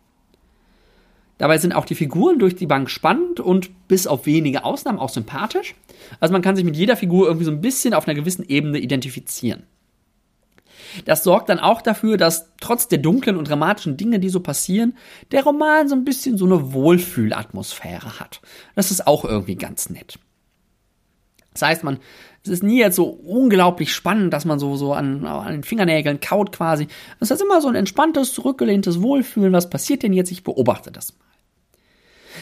[1.39, 5.11] Dabei sind auch die Figuren durch die Bank spannend und bis auf wenige Ausnahmen auch
[5.11, 5.75] sympathisch.
[6.19, 8.79] Also man kann sich mit jeder Figur irgendwie so ein bisschen auf einer gewissen Ebene
[8.79, 9.65] identifizieren.
[11.05, 14.97] Das sorgt dann auch dafür, dass trotz der dunklen und dramatischen Dinge, die so passieren,
[15.31, 18.41] der Roman so ein bisschen so eine Wohlfühlatmosphäre hat.
[18.75, 20.19] Das ist auch irgendwie ganz nett.
[21.61, 21.99] Das heißt, man,
[22.43, 26.21] es ist nie jetzt so unglaublich spannend, dass man so, so an, an den Fingernägeln
[26.21, 26.87] kaut quasi.
[27.19, 29.53] Es ist immer so ein entspanntes, zurückgelehntes Wohlfühlen.
[29.53, 30.31] Was passiert denn jetzt?
[30.31, 31.25] Ich beobachte das mal.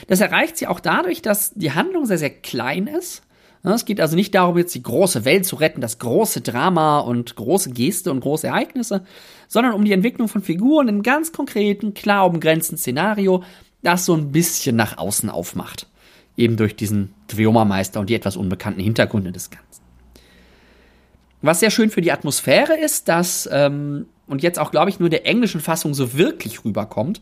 [0.09, 3.23] Das erreicht sie auch dadurch, dass die Handlung sehr, sehr klein ist.
[3.63, 7.35] Es geht also nicht darum, jetzt die große Welt zu retten, das große Drama und
[7.35, 9.05] große Geste und große Ereignisse,
[9.49, 13.43] sondern um die Entwicklung von Figuren in ganz konkreten, klar umgrenzten Szenario,
[13.83, 15.87] das so ein bisschen nach außen aufmacht.
[16.37, 19.83] Eben durch diesen Dweoma-Meister und die etwas unbekannten Hintergründe des Ganzen.
[21.43, 25.11] Was sehr schön für die Atmosphäre ist, dass, ähm, und jetzt auch, glaube ich, nur
[25.11, 27.21] der englischen Fassung so wirklich rüberkommt,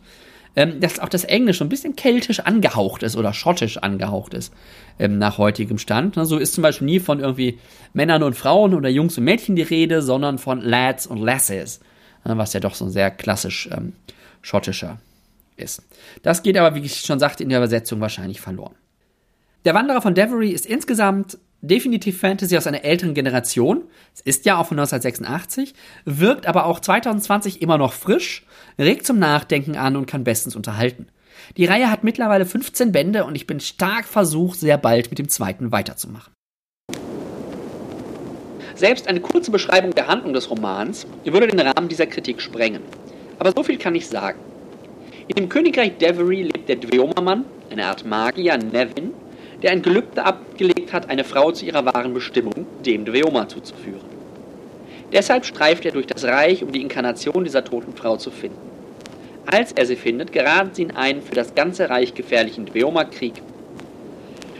[0.55, 4.53] ähm, dass auch das Englisch so ein bisschen keltisch angehaucht ist oder schottisch angehaucht ist
[4.99, 6.15] ähm, nach heutigem Stand.
[6.15, 7.59] So ist zum Beispiel nie von irgendwie
[7.95, 11.81] Männern und Frauen oder Jungs und Mädchen die Rede, sondern von Lads und Lasses,
[12.25, 13.95] was ja doch so ein sehr klassisch ähm,
[14.43, 15.01] schottischer
[15.57, 15.83] ist.
[16.23, 18.75] Das geht aber, wie ich schon sagte, in der Übersetzung wahrscheinlich verloren.
[19.65, 23.85] Der Wanderer von Devery ist insgesamt definitiv Fantasy aus einer älteren Generation.
[24.13, 28.45] Es ist ja auch von 1986, wirkt aber auch 2020 immer noch frisch,
[28.77, 31.07] regt zum Nachdenken an und kann bestens unterhalten.
[31.57, 35.29] Die Reihe hat mittlerweile 15 Bände und ich bin stark versucht, sehr bald mit dem
[35.29, 36.33] zweiten weiterzumachen.
[38.75, 42.83] Selbst eine kurze Beschreibung der Handlung des Romans würde den Rahmen dieser Kritik sprengen.
[43.39, 44.41] Aber so viel kann ich sagen.
[45.29, 49.13] In dem Königreich Devery lebt der Dweomermann, eine Art Magier Nevin,
[49.63, 54.13] der ein Gelübde abgelegt hat, eine Frau zu ihrer wahren Bestimmung, dem Dweoma, zuzuführen.
[55.13, 58.59] Deshalb streift er durch das Reich, um die Inkarnation dieser toten Frau zu finden.
[59.47, 63.35] Als er sie findet, geraten sie in einen für das ganze Reich gefährlichen Dweoma-Krieg.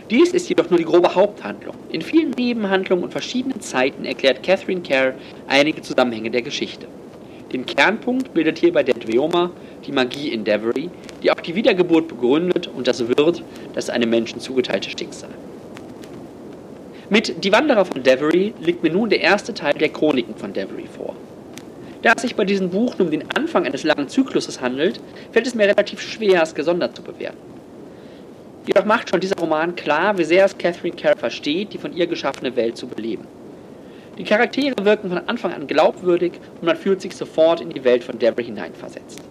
[0.09, 1.75] Dies ist jedoch nur die grobe Haupthandlung.
[1.89, 5.15] In vielen Nebenhandlungen und verschiedenen Zeiten erklärt Catherine Kerr
[5.47, 6.87] einige Zusammenhänge der Geschichte.
[7.51, 9.51] Den Kernpunkt bildet hierbei der Dweoma,
[9.85, 10.89] die Magie in Devery,
[11.21, 15.29] die auch die Wiedergeburt begründet und das Wird, das einem Menschen zugeteilte Schicksal.
[17.09, 20.87] Mit Die Wanderer von Devery liegt mir nun der erste Teil der Chroniken von Devery
[20.87, 21.15] vor.
[22.01, 24.99] Da es sich bei diesem Buch um den Anfang eines langen Zykluses handelt,
[25.31, 27.37] fällt es mir relativ schwer, es gesondert zu bewerten.
[28.65, 32.07] Jedoch macht schon dieser Roman klar, wie sehr es Catherine Kerr versteht, die von ihr
[32.07, 33.25] geschaffene Welt zu beleben.
[34.17, 38.03] Die Charaktere wirken von Anfang an glaubwürdig und man fühlt sich sofort in die Welt
[38.03, 39.21] von Devery hineinversetzt.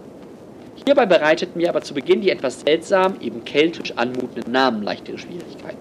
[0.85, 5.78] Hierbei bereitet mir aber zu Beginn die etwas seltsam, eben keltisch anmutenden Namen leichtere Schwierigkeiten.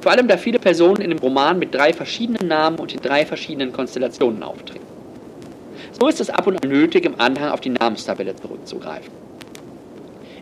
[0.00, 3.26] Vor allem da viele Personen in dem Roman mit drei verschiedenen Namen und in drei
[3.26, 4.86] verschiedenen Konstellationen auftreten.
[5.98, 9.10] So ist es ab und an nötig, im Anhang auf die Namenstabelle zurückzugreifen.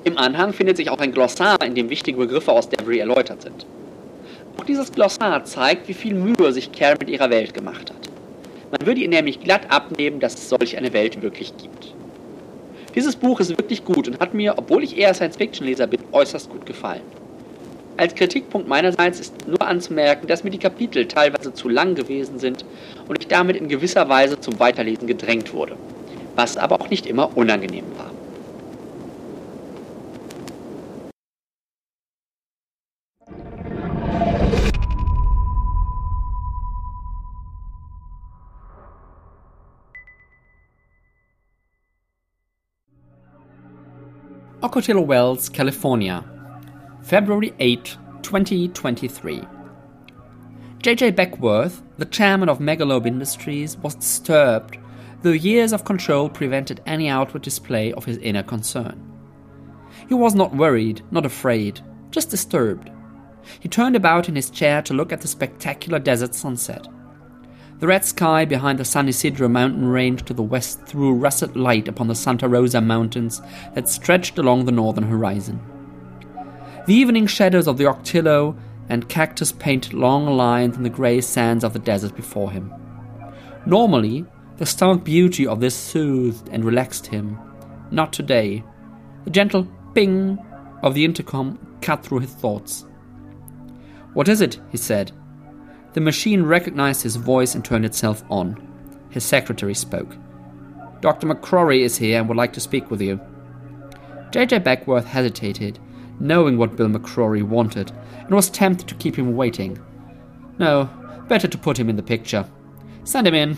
[0.04, 3.66] Im Anhang findet sich auch ein Glossar, in dem wichtige Begriffe aus Debris erläutert sind.
[4.58, 8.10] Auch dieses Glossar zeigt, wie viel Mühe sich Carol mit ihrer Welt gemacht hat.
[8.70, 11.94] Man würde ihr nämlich glatt abnehmen, dass es solch eine Welt wirklich gibt.
[12.96, 16.64] Dieses Buch ist wirklich gut und hat mir, obwohl ich eher Science-Fiction-Leser bin, äußerst gut
[16.64, 17.02] gefallen.
[17.98, 22.64] Als Kritikpunkt meinerseits ist nur anzumerken, dass mir die Kapitel teilweise zu lang gewesen sind
[23.06, 25.76] und ich damit in gewisser Weise zum Weiterlesen gedrängt wurde,
[26.36, 28.15] was aber auch nicht immer unangenehm war.
[44.66, 46.24] Ocotillo Wells, California,
[47.00, 49.46] February 8, 2023.
[50.82, 51.12] J.J.
[51.12, 54.76] Beckworth, the chairman of Megalobe Industries, was disturbed,
[55.22, 59.00] though years of control prevented any outward display of his inner concern.
[60.08, 62.90] He was not worried, not afraid, just disturbed.
[63.60, 66.88] He turned about in his chair to look at the spectacular desert sunset.
[67.78, 71.88] The red sky behind the San Isidro mountain range to the west threw russet light
[71.88, 73.42] upon the Santa Rosa mountains
[73.74, 75.60] that stretched along the northern horizon.
[76.86, 78.56] The evening shadows of the Octillo
[78.88, 82.72] and cactus painted long lines in the grey sands of the desert before him.
[83.66, 84.24] Normally,
[84.56, 87.38] the stark beauty of this soothed and relaxed him.
[87.90, 88.64] Not today.
[89.24, 90.38] The gentle ping
[90.82, 92.86] of the intercom cut through his thoughts.
[94.14, 94.58] What is it?
[94.70, 95.12] he said,
[95.96, 98.54] the machine recognized his voice and turned itself on.
[99.08, 100.14] His secretary spoke.
[101.00, 101.26] Dr.
[101.26, 103.18] McCrory is here and would like to speak with you.
[104.30, 104.58] J.J.
[104.58, 105.78] Beckworth hesitated,
[106.20, 109.82] knowing what Bill McCrory wanted, and was tempted to keep him waiting.
[110.58, 110.90] No,
[111.28, 112.46] better to put him in the picture.
[113.04, 113.56] Send him in.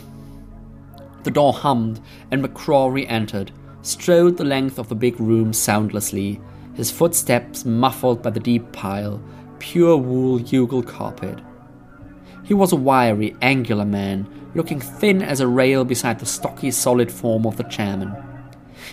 [1.25, 3.51] The door hummed, and McCrory entered,
[3.83, 6.41] strode the length of the big room soundlessly,
[6.75, 9.21] his footsteps muffled by the deep pile,
[9.59, 11.41] pure wool Yugle carpet.
[12.49, 17.13] He was a wiry, angular man, looking thin as a rail beside the stocky, solid
[17.13, 18.17] form of the chairman.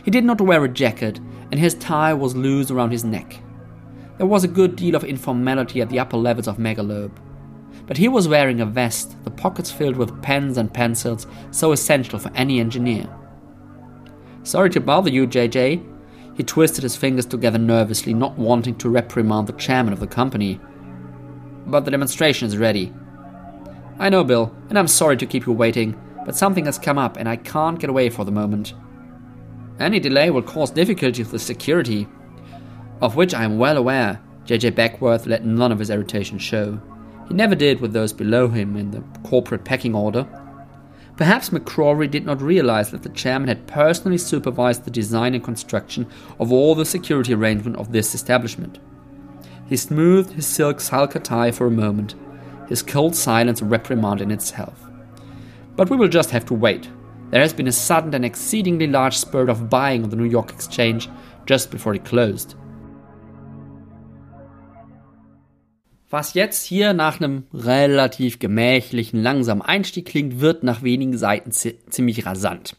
[0.03, 3.39] He did not wear a jacket, and his tie was loose around his neck.
[4.17, 7.17] There was a good deal of informality at the upper levels of Megalobe.
[7.87, 12.19] But he was wearing a vest, the pockets filled with pens and pencils, so essential
[12.19, 13.07] for any engineer.
[14.43, 15.81] Sorry to bother you, JJ.
[16.35, 20.59] He twisted his fingers together nervously, not wanting to reprimand the chairman of the company.
[21.65, 22.91] But the demonstration is ready.
[23.97, 27.15] I know, Bill, and I'm sorry to keep you waiting, but something has come up
[27.17, 28.73] and I can't get away for the moment.
[29.79, 32.07] Any delay will cause difficulties with security,
[33.01, 34.21] of which I am well aware.
[34.45, 34.71] J.J.
[34.71, 36.79] Beckworth let none of his irritation show.
[37.27, 40.27] He never did with those below him in the corporate pecking order.
[41.17, 46.07] Perhaps McCrory did not realize that the chairman had personally supervised the design and construction
[46.39, 48.79] of all the security arrangement of this establishment.
[49.67, 52.15] He smoothed his silk sulker tie for a moment,
[52.69, 54.79] his cold silence a reprimand in itself.
[55.75, 56.89] But we will just have to wait.
[57.31, 60.51] There has been a sudden and exceedingly large spurt of buying on the New York
[60.51, 61.09] Exchange
[61.45, 62.55] just before it closed.
[66.09, 72.25] Was jetzt hier nach einem relativ gemächlichen, langsamen Einstieg klingt, wird nach wenigen Seiten ziemlich
[72.25, 72.77] rasant.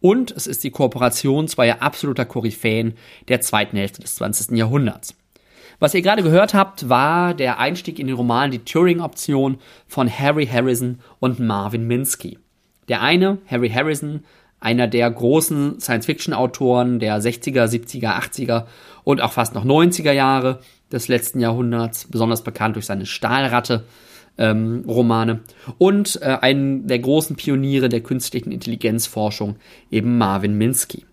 [0.00, 2.94] Und es ist die Kooperation zweier absoluter Koryphäen
[3.28, 4.54] der zweiten Hälfte des 20.
[4.58, 5.14] Jahrhunderts.
[5.78, 10.46] Was ihr gerade gehört habt, war der Einstieg in den Roman Die Turing-Option von Harry
[10.46, 12.38] Harrison und Marvin Minsky.
[12.88, 14.24] Der eine, Harry Harrison,
[14.60, 18.64] einer der großen Science-Fiction-Autoren der 60er, 70er, 80er
[19.04, 20.60] und auch fast noch 90er Jahre
[20.90, 23.84] des letzten Jahrhunderts, besonders bekannt durch seine Stahlratte.
[24.36, 25.42] Ähm, Romane
[25.78, 29.54] und äh, einen der großen Pioniere der künstlichen Intelligenzforschung,
[29.92, 31.04] eben Marvin Minsky.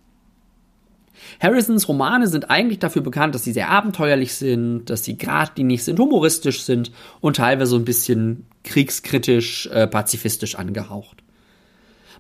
[1.40, 6.00] Harrisons Romane sind eigentlich dafür bekannt, dass sie sehr abenteuerlich sind, dass sie geradlinig sind,
[6.00, 11.22] humoristisch sind und teilweise so ein bisschen kriegskritisch, äh, pazifistisch angehaucht.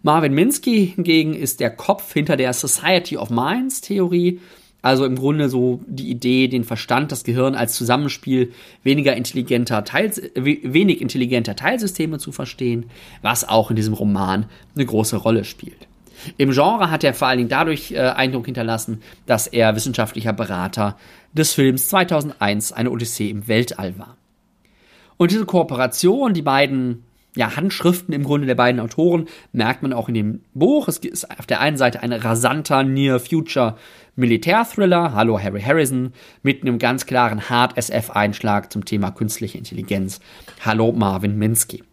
[0.04, 4.40] Marvin Minsky hingegen ist der Kopf hinter der Society of Minds Theorie,
[4.82, 8.52] also im Grunde so die Idee, den Verstand, das Gehirn als Zusammenspiel
[8.84, 12.88] weniger intelligenter Teil, wenig intelligenter Teilsysteme zu verstehen,
[13.22, 15.88] was auch in diesem Roman eine große Rolle spielt.
[16.38, 20.98] Im Genre hat er vor allen Dingen dadurch äh, Eindruck hinterlassen, dass er wissenschaftlicher Berater
[21.34, 24.18] des Films 2001 Eine Odyssee im Weltall war.
[25.18, 27.04] Und diese Kooperation, die beiden
[27.36, 30.88] ja, Handschriften im Grunde der beiden Autoren merkt man auch in dem Buch.
[30.88, 33.78] Es ist auf der einen Seite ein rasanter Near-Future
[34.16, 36.14] Militärthriller, Hallo Harry Harrison,
[36.44, 40.20] mit einem ganz klaren Hard-SF-Einschlag zum Thema künstliche Intelligenz,
[40.66, 41.84] Hallo Marvin Minsky.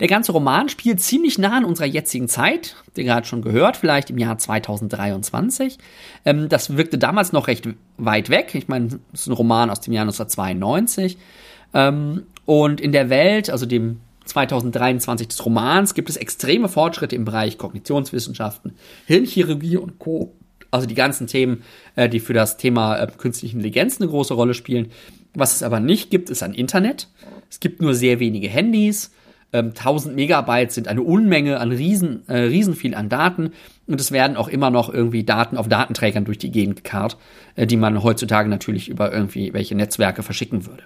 [0.00, 4.10] Der ganze Roman spielt ziemlich nah an unserer jetzigen Zeit, den gerade schon gehört, vielleicht
[4.10, 5.78] im Jahr 2023.
[6.24, 8.54] Ähm, das wirkte damals noch recht weit weg.
[8.54, 11.16] Ich meine, es ist ein Roman aus dem Jahr 1992.
[11.74, 17.24] Ähm, und in der Welt, also dem 2023 des Romans, gibt es extreme Fortschritte im
[17.24, 18.74] Bereich Kognitionswissenschaften,
[19.06, 20.34] Hirnchirurgie und Co.
[20.70, 21.62] Also die ganzen Themen,
[21.94, 24.90] äh, die für das Thema äh, künstliche Intelligenz eine große Rolle spielen.
[25.34, 27.08] Was es aber nicht gibt, ist ein Internet.
[27.48, 29.12] Es gibt nur sehr wenige Handys.
[29.54, 33.52] 1000 ähm, Megabyte sind eine Unmenge an riesen, äh, riesen viel an Daten
[33.86, 37.16] und es werden auch immer noch irgendwie Daten auf Datenträgern durch die Gegend gekarrt,
[37.54, 40.84] äh, die man heutzutage natürlich über irgendwie welche Netzwerke verschicken würde.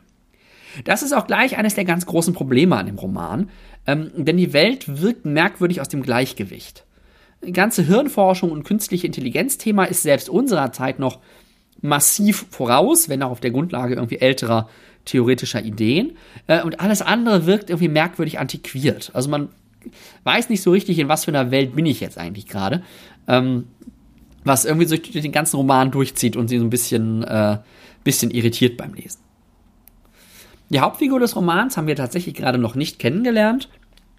[0.84, 3.50] Das ist auch gleich eines der ganz großen Probleme an dem Roman,
[3.86, 6.84] ähm, denn die Welt wirkt merkwürdig aus dem Gleichgewicht.
[7.52, 11.20] Ganze Hirnforschung und künstliche Intelligenzthema ist selbst unserer Zeit noch
[11.80, 14.68] massiv voraus, wenn auch auf der Grundlage irgendwie älterer
[15.08, 16.12] theoretischer Ideen.
[16.46, 19.10] Äh, und alles andere wirkt irgendwie merkwürdig antiquiert.
[19.14, 19.48] Also man
[20.24, 22.82] weiß nicht so richtig, in was für einer Welt bin ich jetzt eigentlich gerade.
[23.26, 23.64] Ähm,
[24.44, 27.58] was irgendwie durch den ganzen Roman durchzieht und sie so ein bisschen, äh,
[28.04, 29.20] bisschen irritiert beim Lesen.
[30.70, 33.68] Die Hauptfigur des Romans haben wir tatsächlich gerade noch nicht kennengelernt.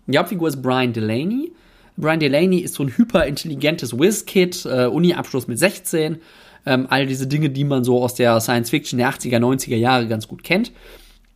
[0.07, 1.51] Die Hauptfigur ist Brian Delaney.
[1.95, 6.17] Brian Delaney ist so ein hyperintelligentes Whiz-Kid, äh, Uni-Abschluss mit 16.
[6.69, 10.27] Ähm, all diese Dinge, die man so aus der Science-Fiction der 80er, 90er Jahre ganz
[10.27, 10.71] gut kennt.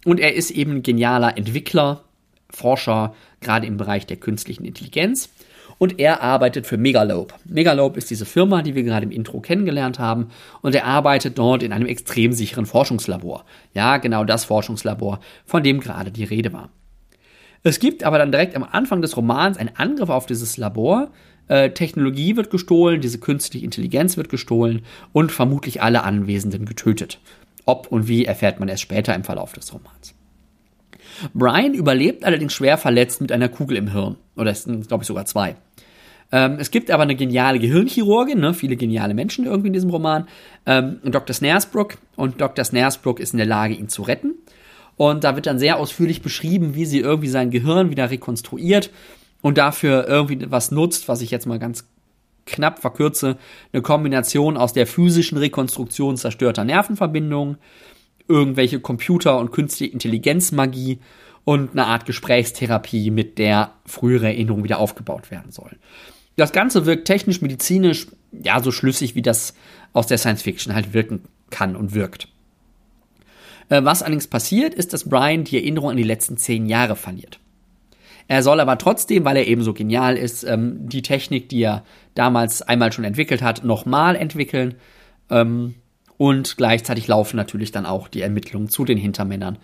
[0.05, 2.03] Und er ist eben ein genialer Entwickler,
[2.49, 5.29] Forscher, gerade im Bereich der künstlichen Intelligenz
[5.77, 7.35] und er arbeitet für Megalope.
[7.45, 10.29] Megalope ist diese Firma, die wir gerade im Intro kennengelernt haben
[10.61, 13.45] und er arbeitet dort in einem extrem sicheren Forschungslabor.
[13.73, 16.69] Ja, genau das Forschungslabor, von dem gerade die Rede war.
[17.63, 21.11] Es gibt aber dann direkt am Anfang des Romans einen Angriff auf dieses Labor,
[21.47, 27.19] äh, Technologie wird gestohlen, diese künstliche Intelligenz wird gestohlen und vermutlich alle Anwesenden getötet.
[27.65, 30.13] Ob und wie erfährt man erst später im Verlauf des Romans.
[31.33, 34.15] Brian überlebt allerdings schwer verletzt mit einer Kugel im Hirn.
[34.35, 35.55] Oder es sind, glaube ich, sogar zwei.
[36.31, 38.53] Ähm, es gibt aber eine geniale Gehirnchirurgin, ne?
[38.53, 40.27] viele geniale Menschen irgendwie in diesem Roman,
[40.65, 41.33] ähm, Dr.
[41.33, 41.97] Snaresbrook.
[42.15, 42.65] Und Dr.
[42.65, 44.33] Snaresbrook ist in der Lage, ihn zu retten.
[44.97, 48.91] Und da wird dann sehr ausführlich beschrieben, wie sie irgendwie sein Gehirn wieder rekonstruiert
[49.43, 51.87] und dafür irgendwie was nutzt, was ich jetzt mal ganz
[52.45, 53.37] knapp verkürze,
[53.71, 57.57] eine Kombination aus der physischen Rekonstruktion zerstörter Nervenverbindungen,
[58.27, 60.99] irgendwelche Computer- und künstliche Intelligenzmagie
[61.43, 65.77] und eine Art Gesprächstherapie, mit der frühere Erinnerungen wieder aufgebaut werden sollen.
[66.37, 69.53] Das Ganze wirkt technisch, medizinisch, ja, so schlüssig, wie das
[69.91, 72.29] aus der Science Fiction halt wirken kann und wirkt.
[73.67, 77.39] Äh, was allerdings passiert, ist, dass Brian die Erinnerung an die letzten zehn Jahre verliert.
[78.27, 81.83] Er soll aber trotzdem, weil er eben so genial ist, ähm, die Technik, die er
[82.15, 84.75] damals einmal schon entwickelt hat, nochmal entwickeln.
[85.29, 85.75] Ähm,
[86.17, 89.57] und gleichzeitig laufen natürlich dann auch die Ermittlungen zu den Hintermännern,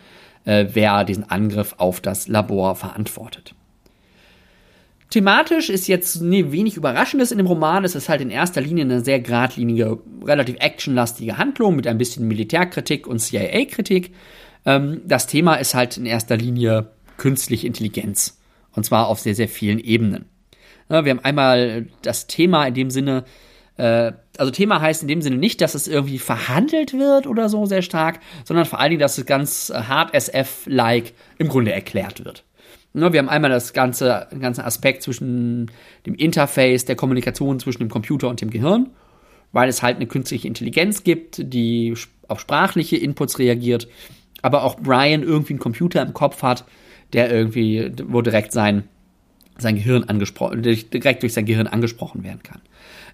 [0.45, 3.53] äh, wer diesen Angriff auf das Labor verantwortet.
[5.09, 7.83] Thematisch ist jetzt wenig Überraschendes in dem Roman.
[7.83, 12.27] Es ist halt in erster Linie eine sehr geradlinige, relativ actionlastige Handlung mit ein bisschen
[12.27, 14.13] Militärkritik und CIA-Kritik.
[14.65, 18.38] Ähm, das Thema ist halt in erster Linie künstliche Intelligenz.
[18.75, 20.25] Und zwar auf sehr, sehr vielen Ebenen.
[20.89, 23.25] Ja, wir haben einmal das Thema in dem Sinne,
[23.77, 27.65] äh, also Thema heißt in dem Sinne nicht, dass es irgendwie verhandelt wird oder so
[27.65, 32.43] sehr stark, sondern vor allen Dingen, dass es ganz hart SF-like im Grunde erklärt wird.
[32.93, 35.69] Wir haben einmal das ganze, den ganzen Aspekt zwischen
[36.07, 38.89] dem Interface, der Kommunikation zwischen dem Computer und dem Gehirn,
[39.51, 41.93] weil es halt eine künstliche Intelligenz gibt, die
[42.27, 43.87] auf sprachliche Inputs reagiert,
[44.41, 46.65] aber auch Brian irgendwie einen Computer im Kopf hat,
[47.13, 48.83] der irgendwie, wo direkt sein,
[49.57, 52.61] sein Gehirn angesprochen, direkt durch sein Gehirn angesprochen werden kann.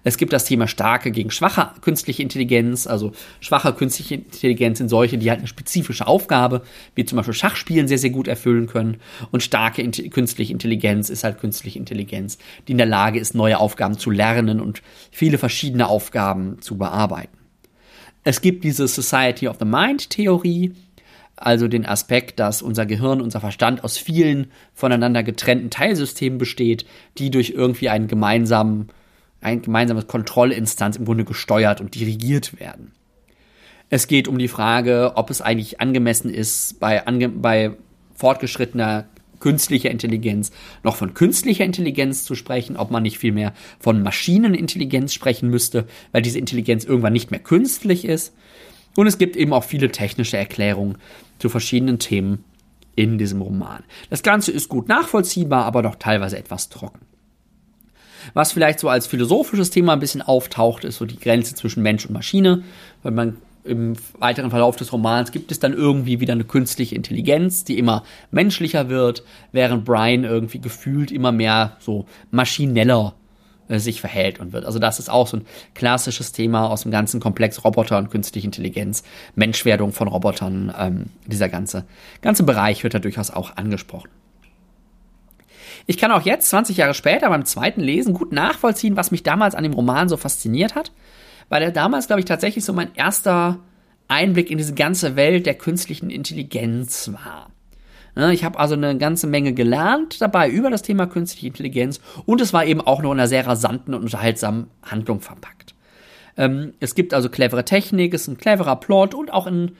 [0.06, 2.86] Es gibt das Thema starke gegen schwache künstliche Intelligenz.
[2.86, 6.62] Also schwache künstliche Intelligenz sind solche, die halt eine spezifische Aufgabe,
[6.94, 8.98] wie zum Beispiel Schachspielen, sehr, sehr gut erfüllen können.
[9.32, 12.38] Und starke künstliche Intelligenz ist halt künstliche Intelligenz,
[12.68, 14.80] die in der Lage ist, neue Aufgaben zu lernen und
[15.10, 17.36] viele verschiedene Aufgaben zu bearbeiten.
[18.22, 20.72] Es gibt diese Society of the Mind Theorie,
[21.36, 26.86] also den Aspekt, dass unser Gehirn, unser Verstand aus vielen voneinander getrennten Teilsystemen besteht,
[27.18, 28.88] die durch irgendwie einen gemeinsamen
[29.40, 32.92] ein gemeinsames Kontrollinstanz im Grunde gesteuert und dirigiert werden.
[33.90, 37.72] Es geht um die Frage, ob es eigentlich angemessen ist, bei, ange bei
[38.14, 39.06] fortgeschrittener
[39.38, 40.50] künstlicher Intelligenz
[40.82, 46.22] noch von künstlicher Intelligenz zu sprechen, ob man nicht vielmehr von Maschinenintelligenz sprechen müsste, weil
[46.22, 48.34] diese Intelligenz irgendwann nicht mehr künstlich ist.
[48.96, 50.98] Und es gibt eben auch viele technische Erklärungen
[51.38, 52.44] zu verschiedenen Themen
[52.96, 53.84] in diesem Roman.
[54.10, 57.00] Das Ganze ist gut nachvollziehbar, aber doch teilweise etwas trocken.
[58.34, 62.06] Was vielleicht so als philosophisches Thema ein bisschen auftaucht, ist so die Grenze zwischen Mensch
[62.06, 62.64] und Maschine,
[63.02, 67.64] weil man im weiteren Verlauf des Romans gibt es dann irgendwie wieder eine künstliche Intelligenz,
[67.64, 73.14] die immer menschlicher wird, während Brian irgendwie gefühlt immer mehr so maschineller
[73.68, 74.64] äh, sich verhält und wird.
[74.64, 78.46] Also das ist auch so ein klassisches Thema aus dem ganzen Komplex Roboter und künstliche
[78.46, 79.02] Intelligenz,
[79.34, 81.84] Menschwerdung von Robotern, ähm, dieser ganze,
[82.22, 84.08] ganze Bereich wird da durchaus auch angesprochen.
[85.86, 89.54] Ich kann auch jetzt, 20 Jahre später, beim zweiten Lesen gut nachvollziehen, was mich damals
[89.54, 90.90] an dem Roman so fasziniert hat,
[91.48, 93.60] weil er damals, glaube ich, tatsächlich so mein erster
[94.08, 97.50] Einblick in diese ganze Welt der künstlichen Intelligenz war.
[98.16, 102.54] Ich habe also eine ganze Menge gelernt dabei über das Thema künstliche Intelligenz und es
[102.54, 105.74] war eben auch noch in einer sehr rasanten und unterhaltsamen Handlung verpackt.
[106.38, 109.76] Ähm, es gibt also clevere Technik, es ist ein cleverer Plot und auch in,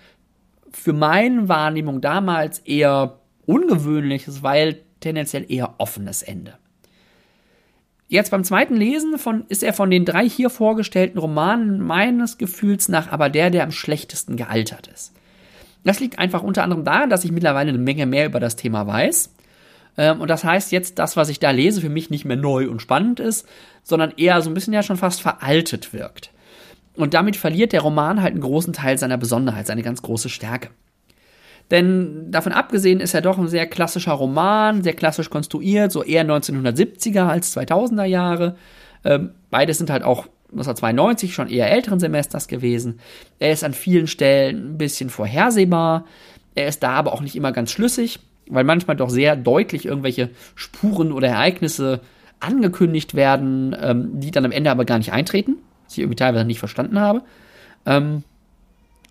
[0.71, 6.59] für meine Wahrnehmung damals eher ungewöhnliches, weil tendenziell eher offenes Ende.
[8.09, 12.89] Jetzt beim zweiten Lesen von, ist er von den drei hier vorgestellten Romanen meines Gefühls
[12.89, 15.13] nach aber der, der am schlechtesten gealtert ist.
[15.87, 18.87] Das liegt einfach unter anderem daran, dass ich mittlerweile eine Menge mehr über das Thema
[18.87, 19.31] weiß.
[19.97, 22.69] Ähm, und das heißt jetzt, das, was ich da lese, für mich nicht mehr neu
[22.69, 23.47] und spannend ist,
[23.85, 26.31] sondern eher so ein bisschen ja schon fast veraltet wirkt.
[26.97, 30.71] Und damit verliert der Roman halt einen großen Teil seiner Besonderheit, seine ganz große Stärke.
[31.71, 36.25] Denn davon abgesehen ist er doch ein sehr klassischer Roman, sehr klassisch konstruiert, so eher
[36.25, 38.57] 1970er als 2000er Jahre.
[39.05, 40.27] Ähm, beides sind halt auch
[40.57, 43.01] 1992 schon eher älteren Semesters gewesen.
[43.39, 46.07] Er ist an vielen Stellen ein bisschen vorhersehbar.
[46.55, 50.31] Er ist da aber auch nicht immer ganz schlüssig, weil manchmal doch sehr deutlich irgendwelche
[50.55, 52.01] Spuren oder Ereignisse
[52.41, 56.45] angekündigt werden, ähm, die dann am Ende aber gar nicht eintreten, was ich irgendwie teilweise
[56.45, 57.23] nicht verstanden habe.
[57.85, 58.25] Ähm,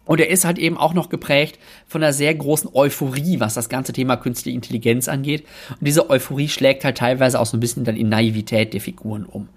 [0.05, 3.69] Und er ist halt eben auch noch geprägt von einer sehr großen Euphorie, was das
[3.69, 5.45] ganze Thema künstliche Intelligenz angeht.
[5.71, 9.25] Und diese Euphorie schlägt halt teilweise auch so ein bisschen dann in Naivität der Figuren
[9.25, 9.49] um.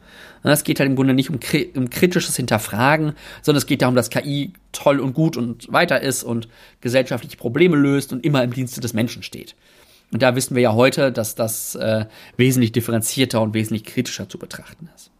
[0.43, 1.39] Es geht halt im Grunde nicht um,
[1.77, 6.23] um kritisches Hinterfragen, sondern es geht darum, dass KI toll und gut und weiter ist
[6.23, 6.49] und
[6.81, 9.55] gesellschaftliche Probleme löst und immer im Dienste des Menschen steht.
[10.11, 14.39] Und da wissen wir ja heute, dass das äh, wesentlich differenzierter und wesentlich kritischer zu
[14.39, 15.11] betrachten ist.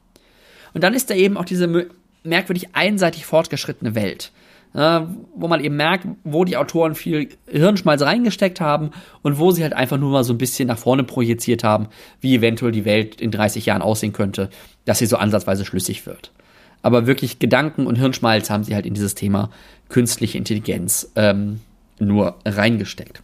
[0.73, 1.89] Und dann ist da eben auch diese
[2.25, 4.33] merkwürdig einseitig fortgeschrittene Welt
[4.75, 5.01] äh,
[5.35, 8.91] wo man eben merkt, wo die Autoren viel Hirnschmalz reingesteckt haben
[9.23, 11.89] und wo sie halt einfach nur mal so ein bisschen nach vorne projiziert haben,
[12.21, 14.51] wie eventuell die Welt in 30 Jahren aussehen könnte,
[14.85, 16.33] dass sie so ansatzweise schlüssig wird.
[16.83, 19.51] Aber wirklich Gedanken und Hirnschmalz haben sie halt in dieses Thema
[19.89, 21.61] künstliche Intelligenz ähm,
[21.99, 23.23] nur reingesteckt.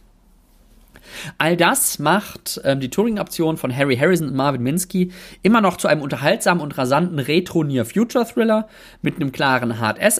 [1.37, 5.11] All das macht ähm, die Turing-Option von Harry Harrison und Marvin Minsky
[5.43, 8.67] immer noch zu einem unterhaltsamen und rasanten Retro-Near-Future-Thriller
[9.01, 10.19] mit einem klaren Hard-S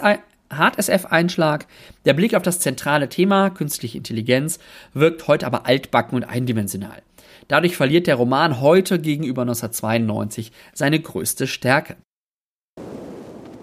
[0.51, 1.67] Hard-SF-Einschlag.
[2.05, 4.59] Der Blick auf das zentrale Thema, künstliche Intelligenz,
[4.93, 7.01] wirkt heute aber altbacken und eindimensional.
[7.47, 11.95] Dadurch verliert der Roman heute gegenüber 1992 seine größte Stärke.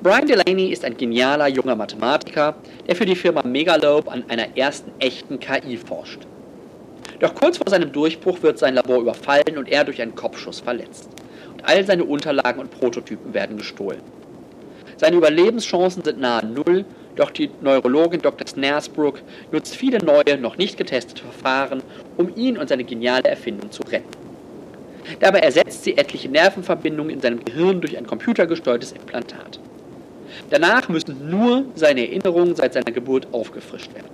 [0.02, 2.56] Brian Delaney ist ein genialer junger Mathematiker,
[2.88, 6.26] der für die Firma Megalope an einer ersten echten KI forscht.
[7.20, 11.08] Doch kurz vor seinem Durchbruch wird sein Labor überfallen und er durch einen Kopfschuss verletzt.
[11.52, 14.00] Und all seine Unterlagen und Prototypen werden gestohlen.
[15.02, 16.84] Seine Überlebenschancen sind nahe Null,
[17.16, 18.46] doch die Neurologin Dr.
[18.46, 19.18] Snaresbrook
[19.50, 21.82] nutzt viele neue, noch nicht getestete Verfahren,
[22.16, 24.06] um ihn und seine geniale Erfindung zu retten.
[25.18, 29.58] Dabei ersetzt sie etliche Nervenverbindungen in seinem Gehirn durch ein computergesteuertes Implantat.
[30.50, 34.06] Danach müssen nur seine Erinnerungen seit seiner Geburt aufgefrischt werden.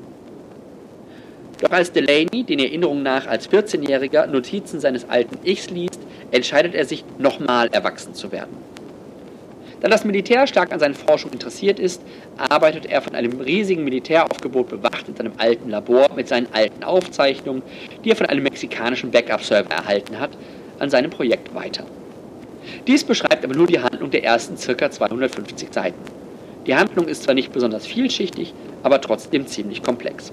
[1.61, 6.87] Doch als Delaney, den Erinnerungen nach als 14-Jähriger Notizen seines alten Ichs liest, entscheidet er
[6.87, 8.57] sich, nochmal erwachsen zu werden.
[9.81, 12.03] Da das Militär stark an seinen Forschungen interessiert ist,
[12.37, 17.63] arbeitet er von einem riesigen Militäraufgebot bewacht in seinem alten Labor mit seinen alten Aufzeichnungen,
[18.05, 20.31] die er von einem mexikanischen Backup-Server erhalten hat,
[20.81, 21.85] an seinem Projekt weiter.
[22.89, 24.91] Dies beschreibt aber nur die Handlung der ersten ca.
[24.91, 26.01] 250 Seiten.
[26.67, 28.53] Die Handlung ist zwar nicht besonders vielschichtig,
[28.83, 30.33] aber trotzdem ziemlich komplex.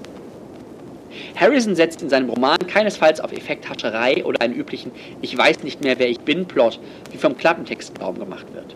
[1.36, 4.90] Harrison setzt in seinem Roman keinesfalls auf Effekthascherei oder einen üblichen
[5.22, 6.80] Ich weiß nicht mehr, wer ich bin Plot,
[7.12, 8.74] wie vom Klappentext Glauben gemacht wird.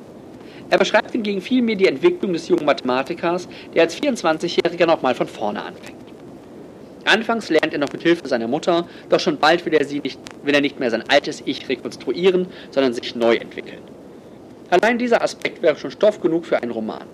[0.71, 5.63] Er beschreibt hingegen vielmehr die Entwicklung des jungen Mathematikers, der als 24-Jähriger nochmal von vorne
[5.63, 5.99] anfängt.
[7.05, 10.21] Anfangs lernt er noch mit Hilfe seiner Mutter, doch schon bald will er, sie nicht,
[10.45, 13.81] will er nicht mehr sein altes Ich rekonstruieren, sondern sich neu entwickeln.
[14.71, 17.07] Allein dieser Aspekt wäre schon Stoff genug für einen Roman.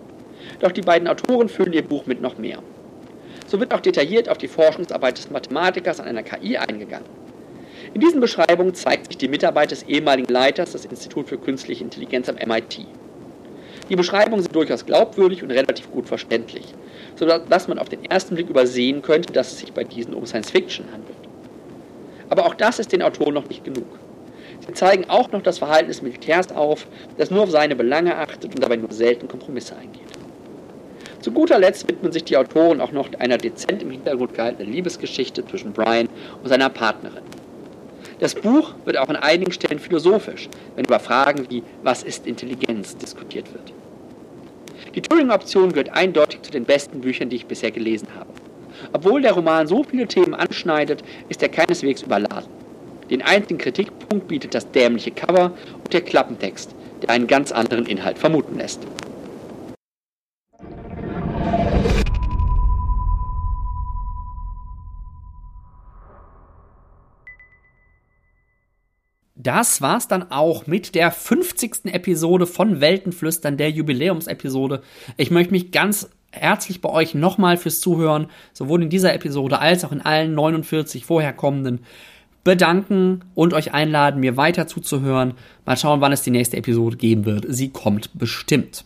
[0.60, 2.58] Doch die beiden Autoren füllen ihr Buch mit noch mehr.
[3.46, 7.08] So wird auch detailliert auf die Forschungsarbeit des Mathematikers an einer KI eingegangen.
[7.94, 12.28] In diesen Beschreibungen zeigt sich die Mitarbeit des ehemaligen Leiters des Instituts für Künstliche Intelligenz
[12.28, 12.86] am MIT.
[13.88, 16.74] Die Beschreibungen sind durchaus glaubwürdig und relativ gut verständlich,
[17.14, 20.50] sodass man auf den ersten Blick übersehen könnte, dass es sich bei diesen um Science
[20.50, 21.16] Fiction handelt.
[22.28, 23.86] Aber auch das ist den Autoren noch nicht genug.
[24.66, 26.86] Sie zeigen auch noch das Verhalten des Militärs auf,
[27.18, 30.02] das nur auf seine Belange achtet und dabei nur selten Kompromisse eingeht.
[31.20, 35.46] Zu guter Letzt widmen sich die Autoren auch noch einer dezent im Hintergrund gehaltenen Liebesgeschichte
[35.46, 36.08] zwischen Brian
[36.42, 37.22] und seiner Partnerin.
[38.18, 42.96] Das Buch wird auch an einigen Stellen philosophisch, wenn über Fragen wie Was ist Intelligenz
[42.96, 43.72] diskutiert wird.
[44.94, 48.30] Die Turing-Option gehört eindeutig zu den besten Büchern, die ich bisher gelesen habe.
[48.94, 52.48] Obwohl der Roman so viele Themen anschneidet, ist er keineswegs überladen.
[53.10, 55.52] Den einzigen Kritikpunkt bietet das dämliche Cover
[55.84, 58.80] und der Klappentext, der einen ganz anderen Inhalt vermuten lässt.
[69.46, 71.84] Das war's dann auch mit der 50.
[71.84, 74.82] Episode von Weltenflüstern, der Jubiläumsepisode.
[75.16, 79.84] Ich möchte mich ganz herzlich bei euch nochmal fürs Zuhören, sowohl in dieser Episode als
[79.84, 81.80] auch in allen 49 vorher kommenden,
[82.42, 85.34] bedanken und euch einladen, mir weiter zuzuhören.
[85.64, 87.46] Mal schauen, wann es die nächste Episode geben wird.
[87.48, 88.84] Sie kommt bestimmt.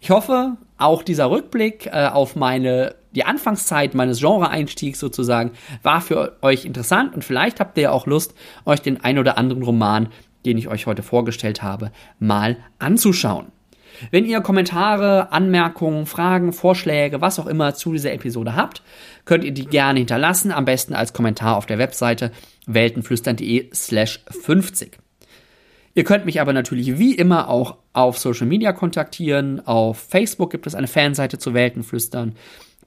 [0.00, 5.52] Ich hoffe, auch dieser Rückblick äh, auf meine die Anfangszeit meines Genre-Einstiegs sozusagen
[5.82, 8.34] war für euch interessant und vielleicht habt ihr ja auch Lust,
[8.64, 10.08] euch den ein oder anderen Roman,
[10.46, 13.46] den ich euch heute vorgestellt habe, mal anzuschauen.
[14.10, 18.82] Wenn ihr Kommentare, Anmerkungen, Fragen, Vorschläge, was auch immer zu dieser Episode habt,
[19.24, 22.30] könnt ihr die gerne hinterlassen, am besten als Kommentar auf der Webseite
[22.66, 24.98] weltenflüstern.de slash 50.
[25.94, 29.60] Ihr könnt mich aber natürlich wie immer auch auf Social Media kontaktieren.
[29.66, 32.36] Auf Facebook gibt es eine Fanseite zu Weltenflüstern.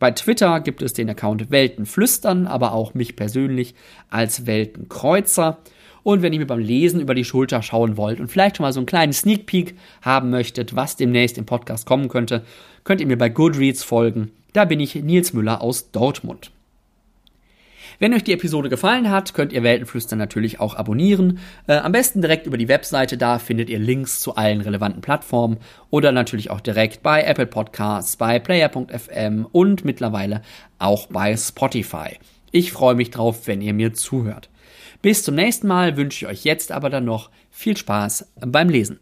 [0.04, 3.74] Bei Twitter gibt es den Account Weltenflüstern, aber auch mich persönlich
[4.10, 5.60] als Weltenkreuzer.
[6.04, 8.74] Und wenn ihr mir beim Lesen über die Schulter schauen wollt und vielleicht schon mal
[8.74, 12.44] so einen kleinen Sneak Peek haben möchtet, was demnächst im Podcast kommen könnte,
[12.84, 14.32] könnt ihr mir bei Goodreads folgen.
[14.52, 16.52] Da bin ich Nils Müller aus Dortmund.
[18.00, 21.40] Wenn euch die Episode gefallen hat, könnt ihr Weltenflüstern natürlich auch abonnieren.
[21.68, 25.58] Äh, am besten direkt über die Webseite, da findet ihr Links zu allen relevanten Plattformen
[25.90, 30.42] oder natürlich auch direkt bei Apple Podcasts, bei Player.fm und mittlerweile
[30.80, 32.18] auch bei Spotify.
[32.52, 34.50] Ich freue mich drauf, wenn ihr mir zuhört.
[35.02, 39.00] Bis zum nächsten Mal wünsche ich euch jetzt aber dann noch viel Spaß beim Lesen.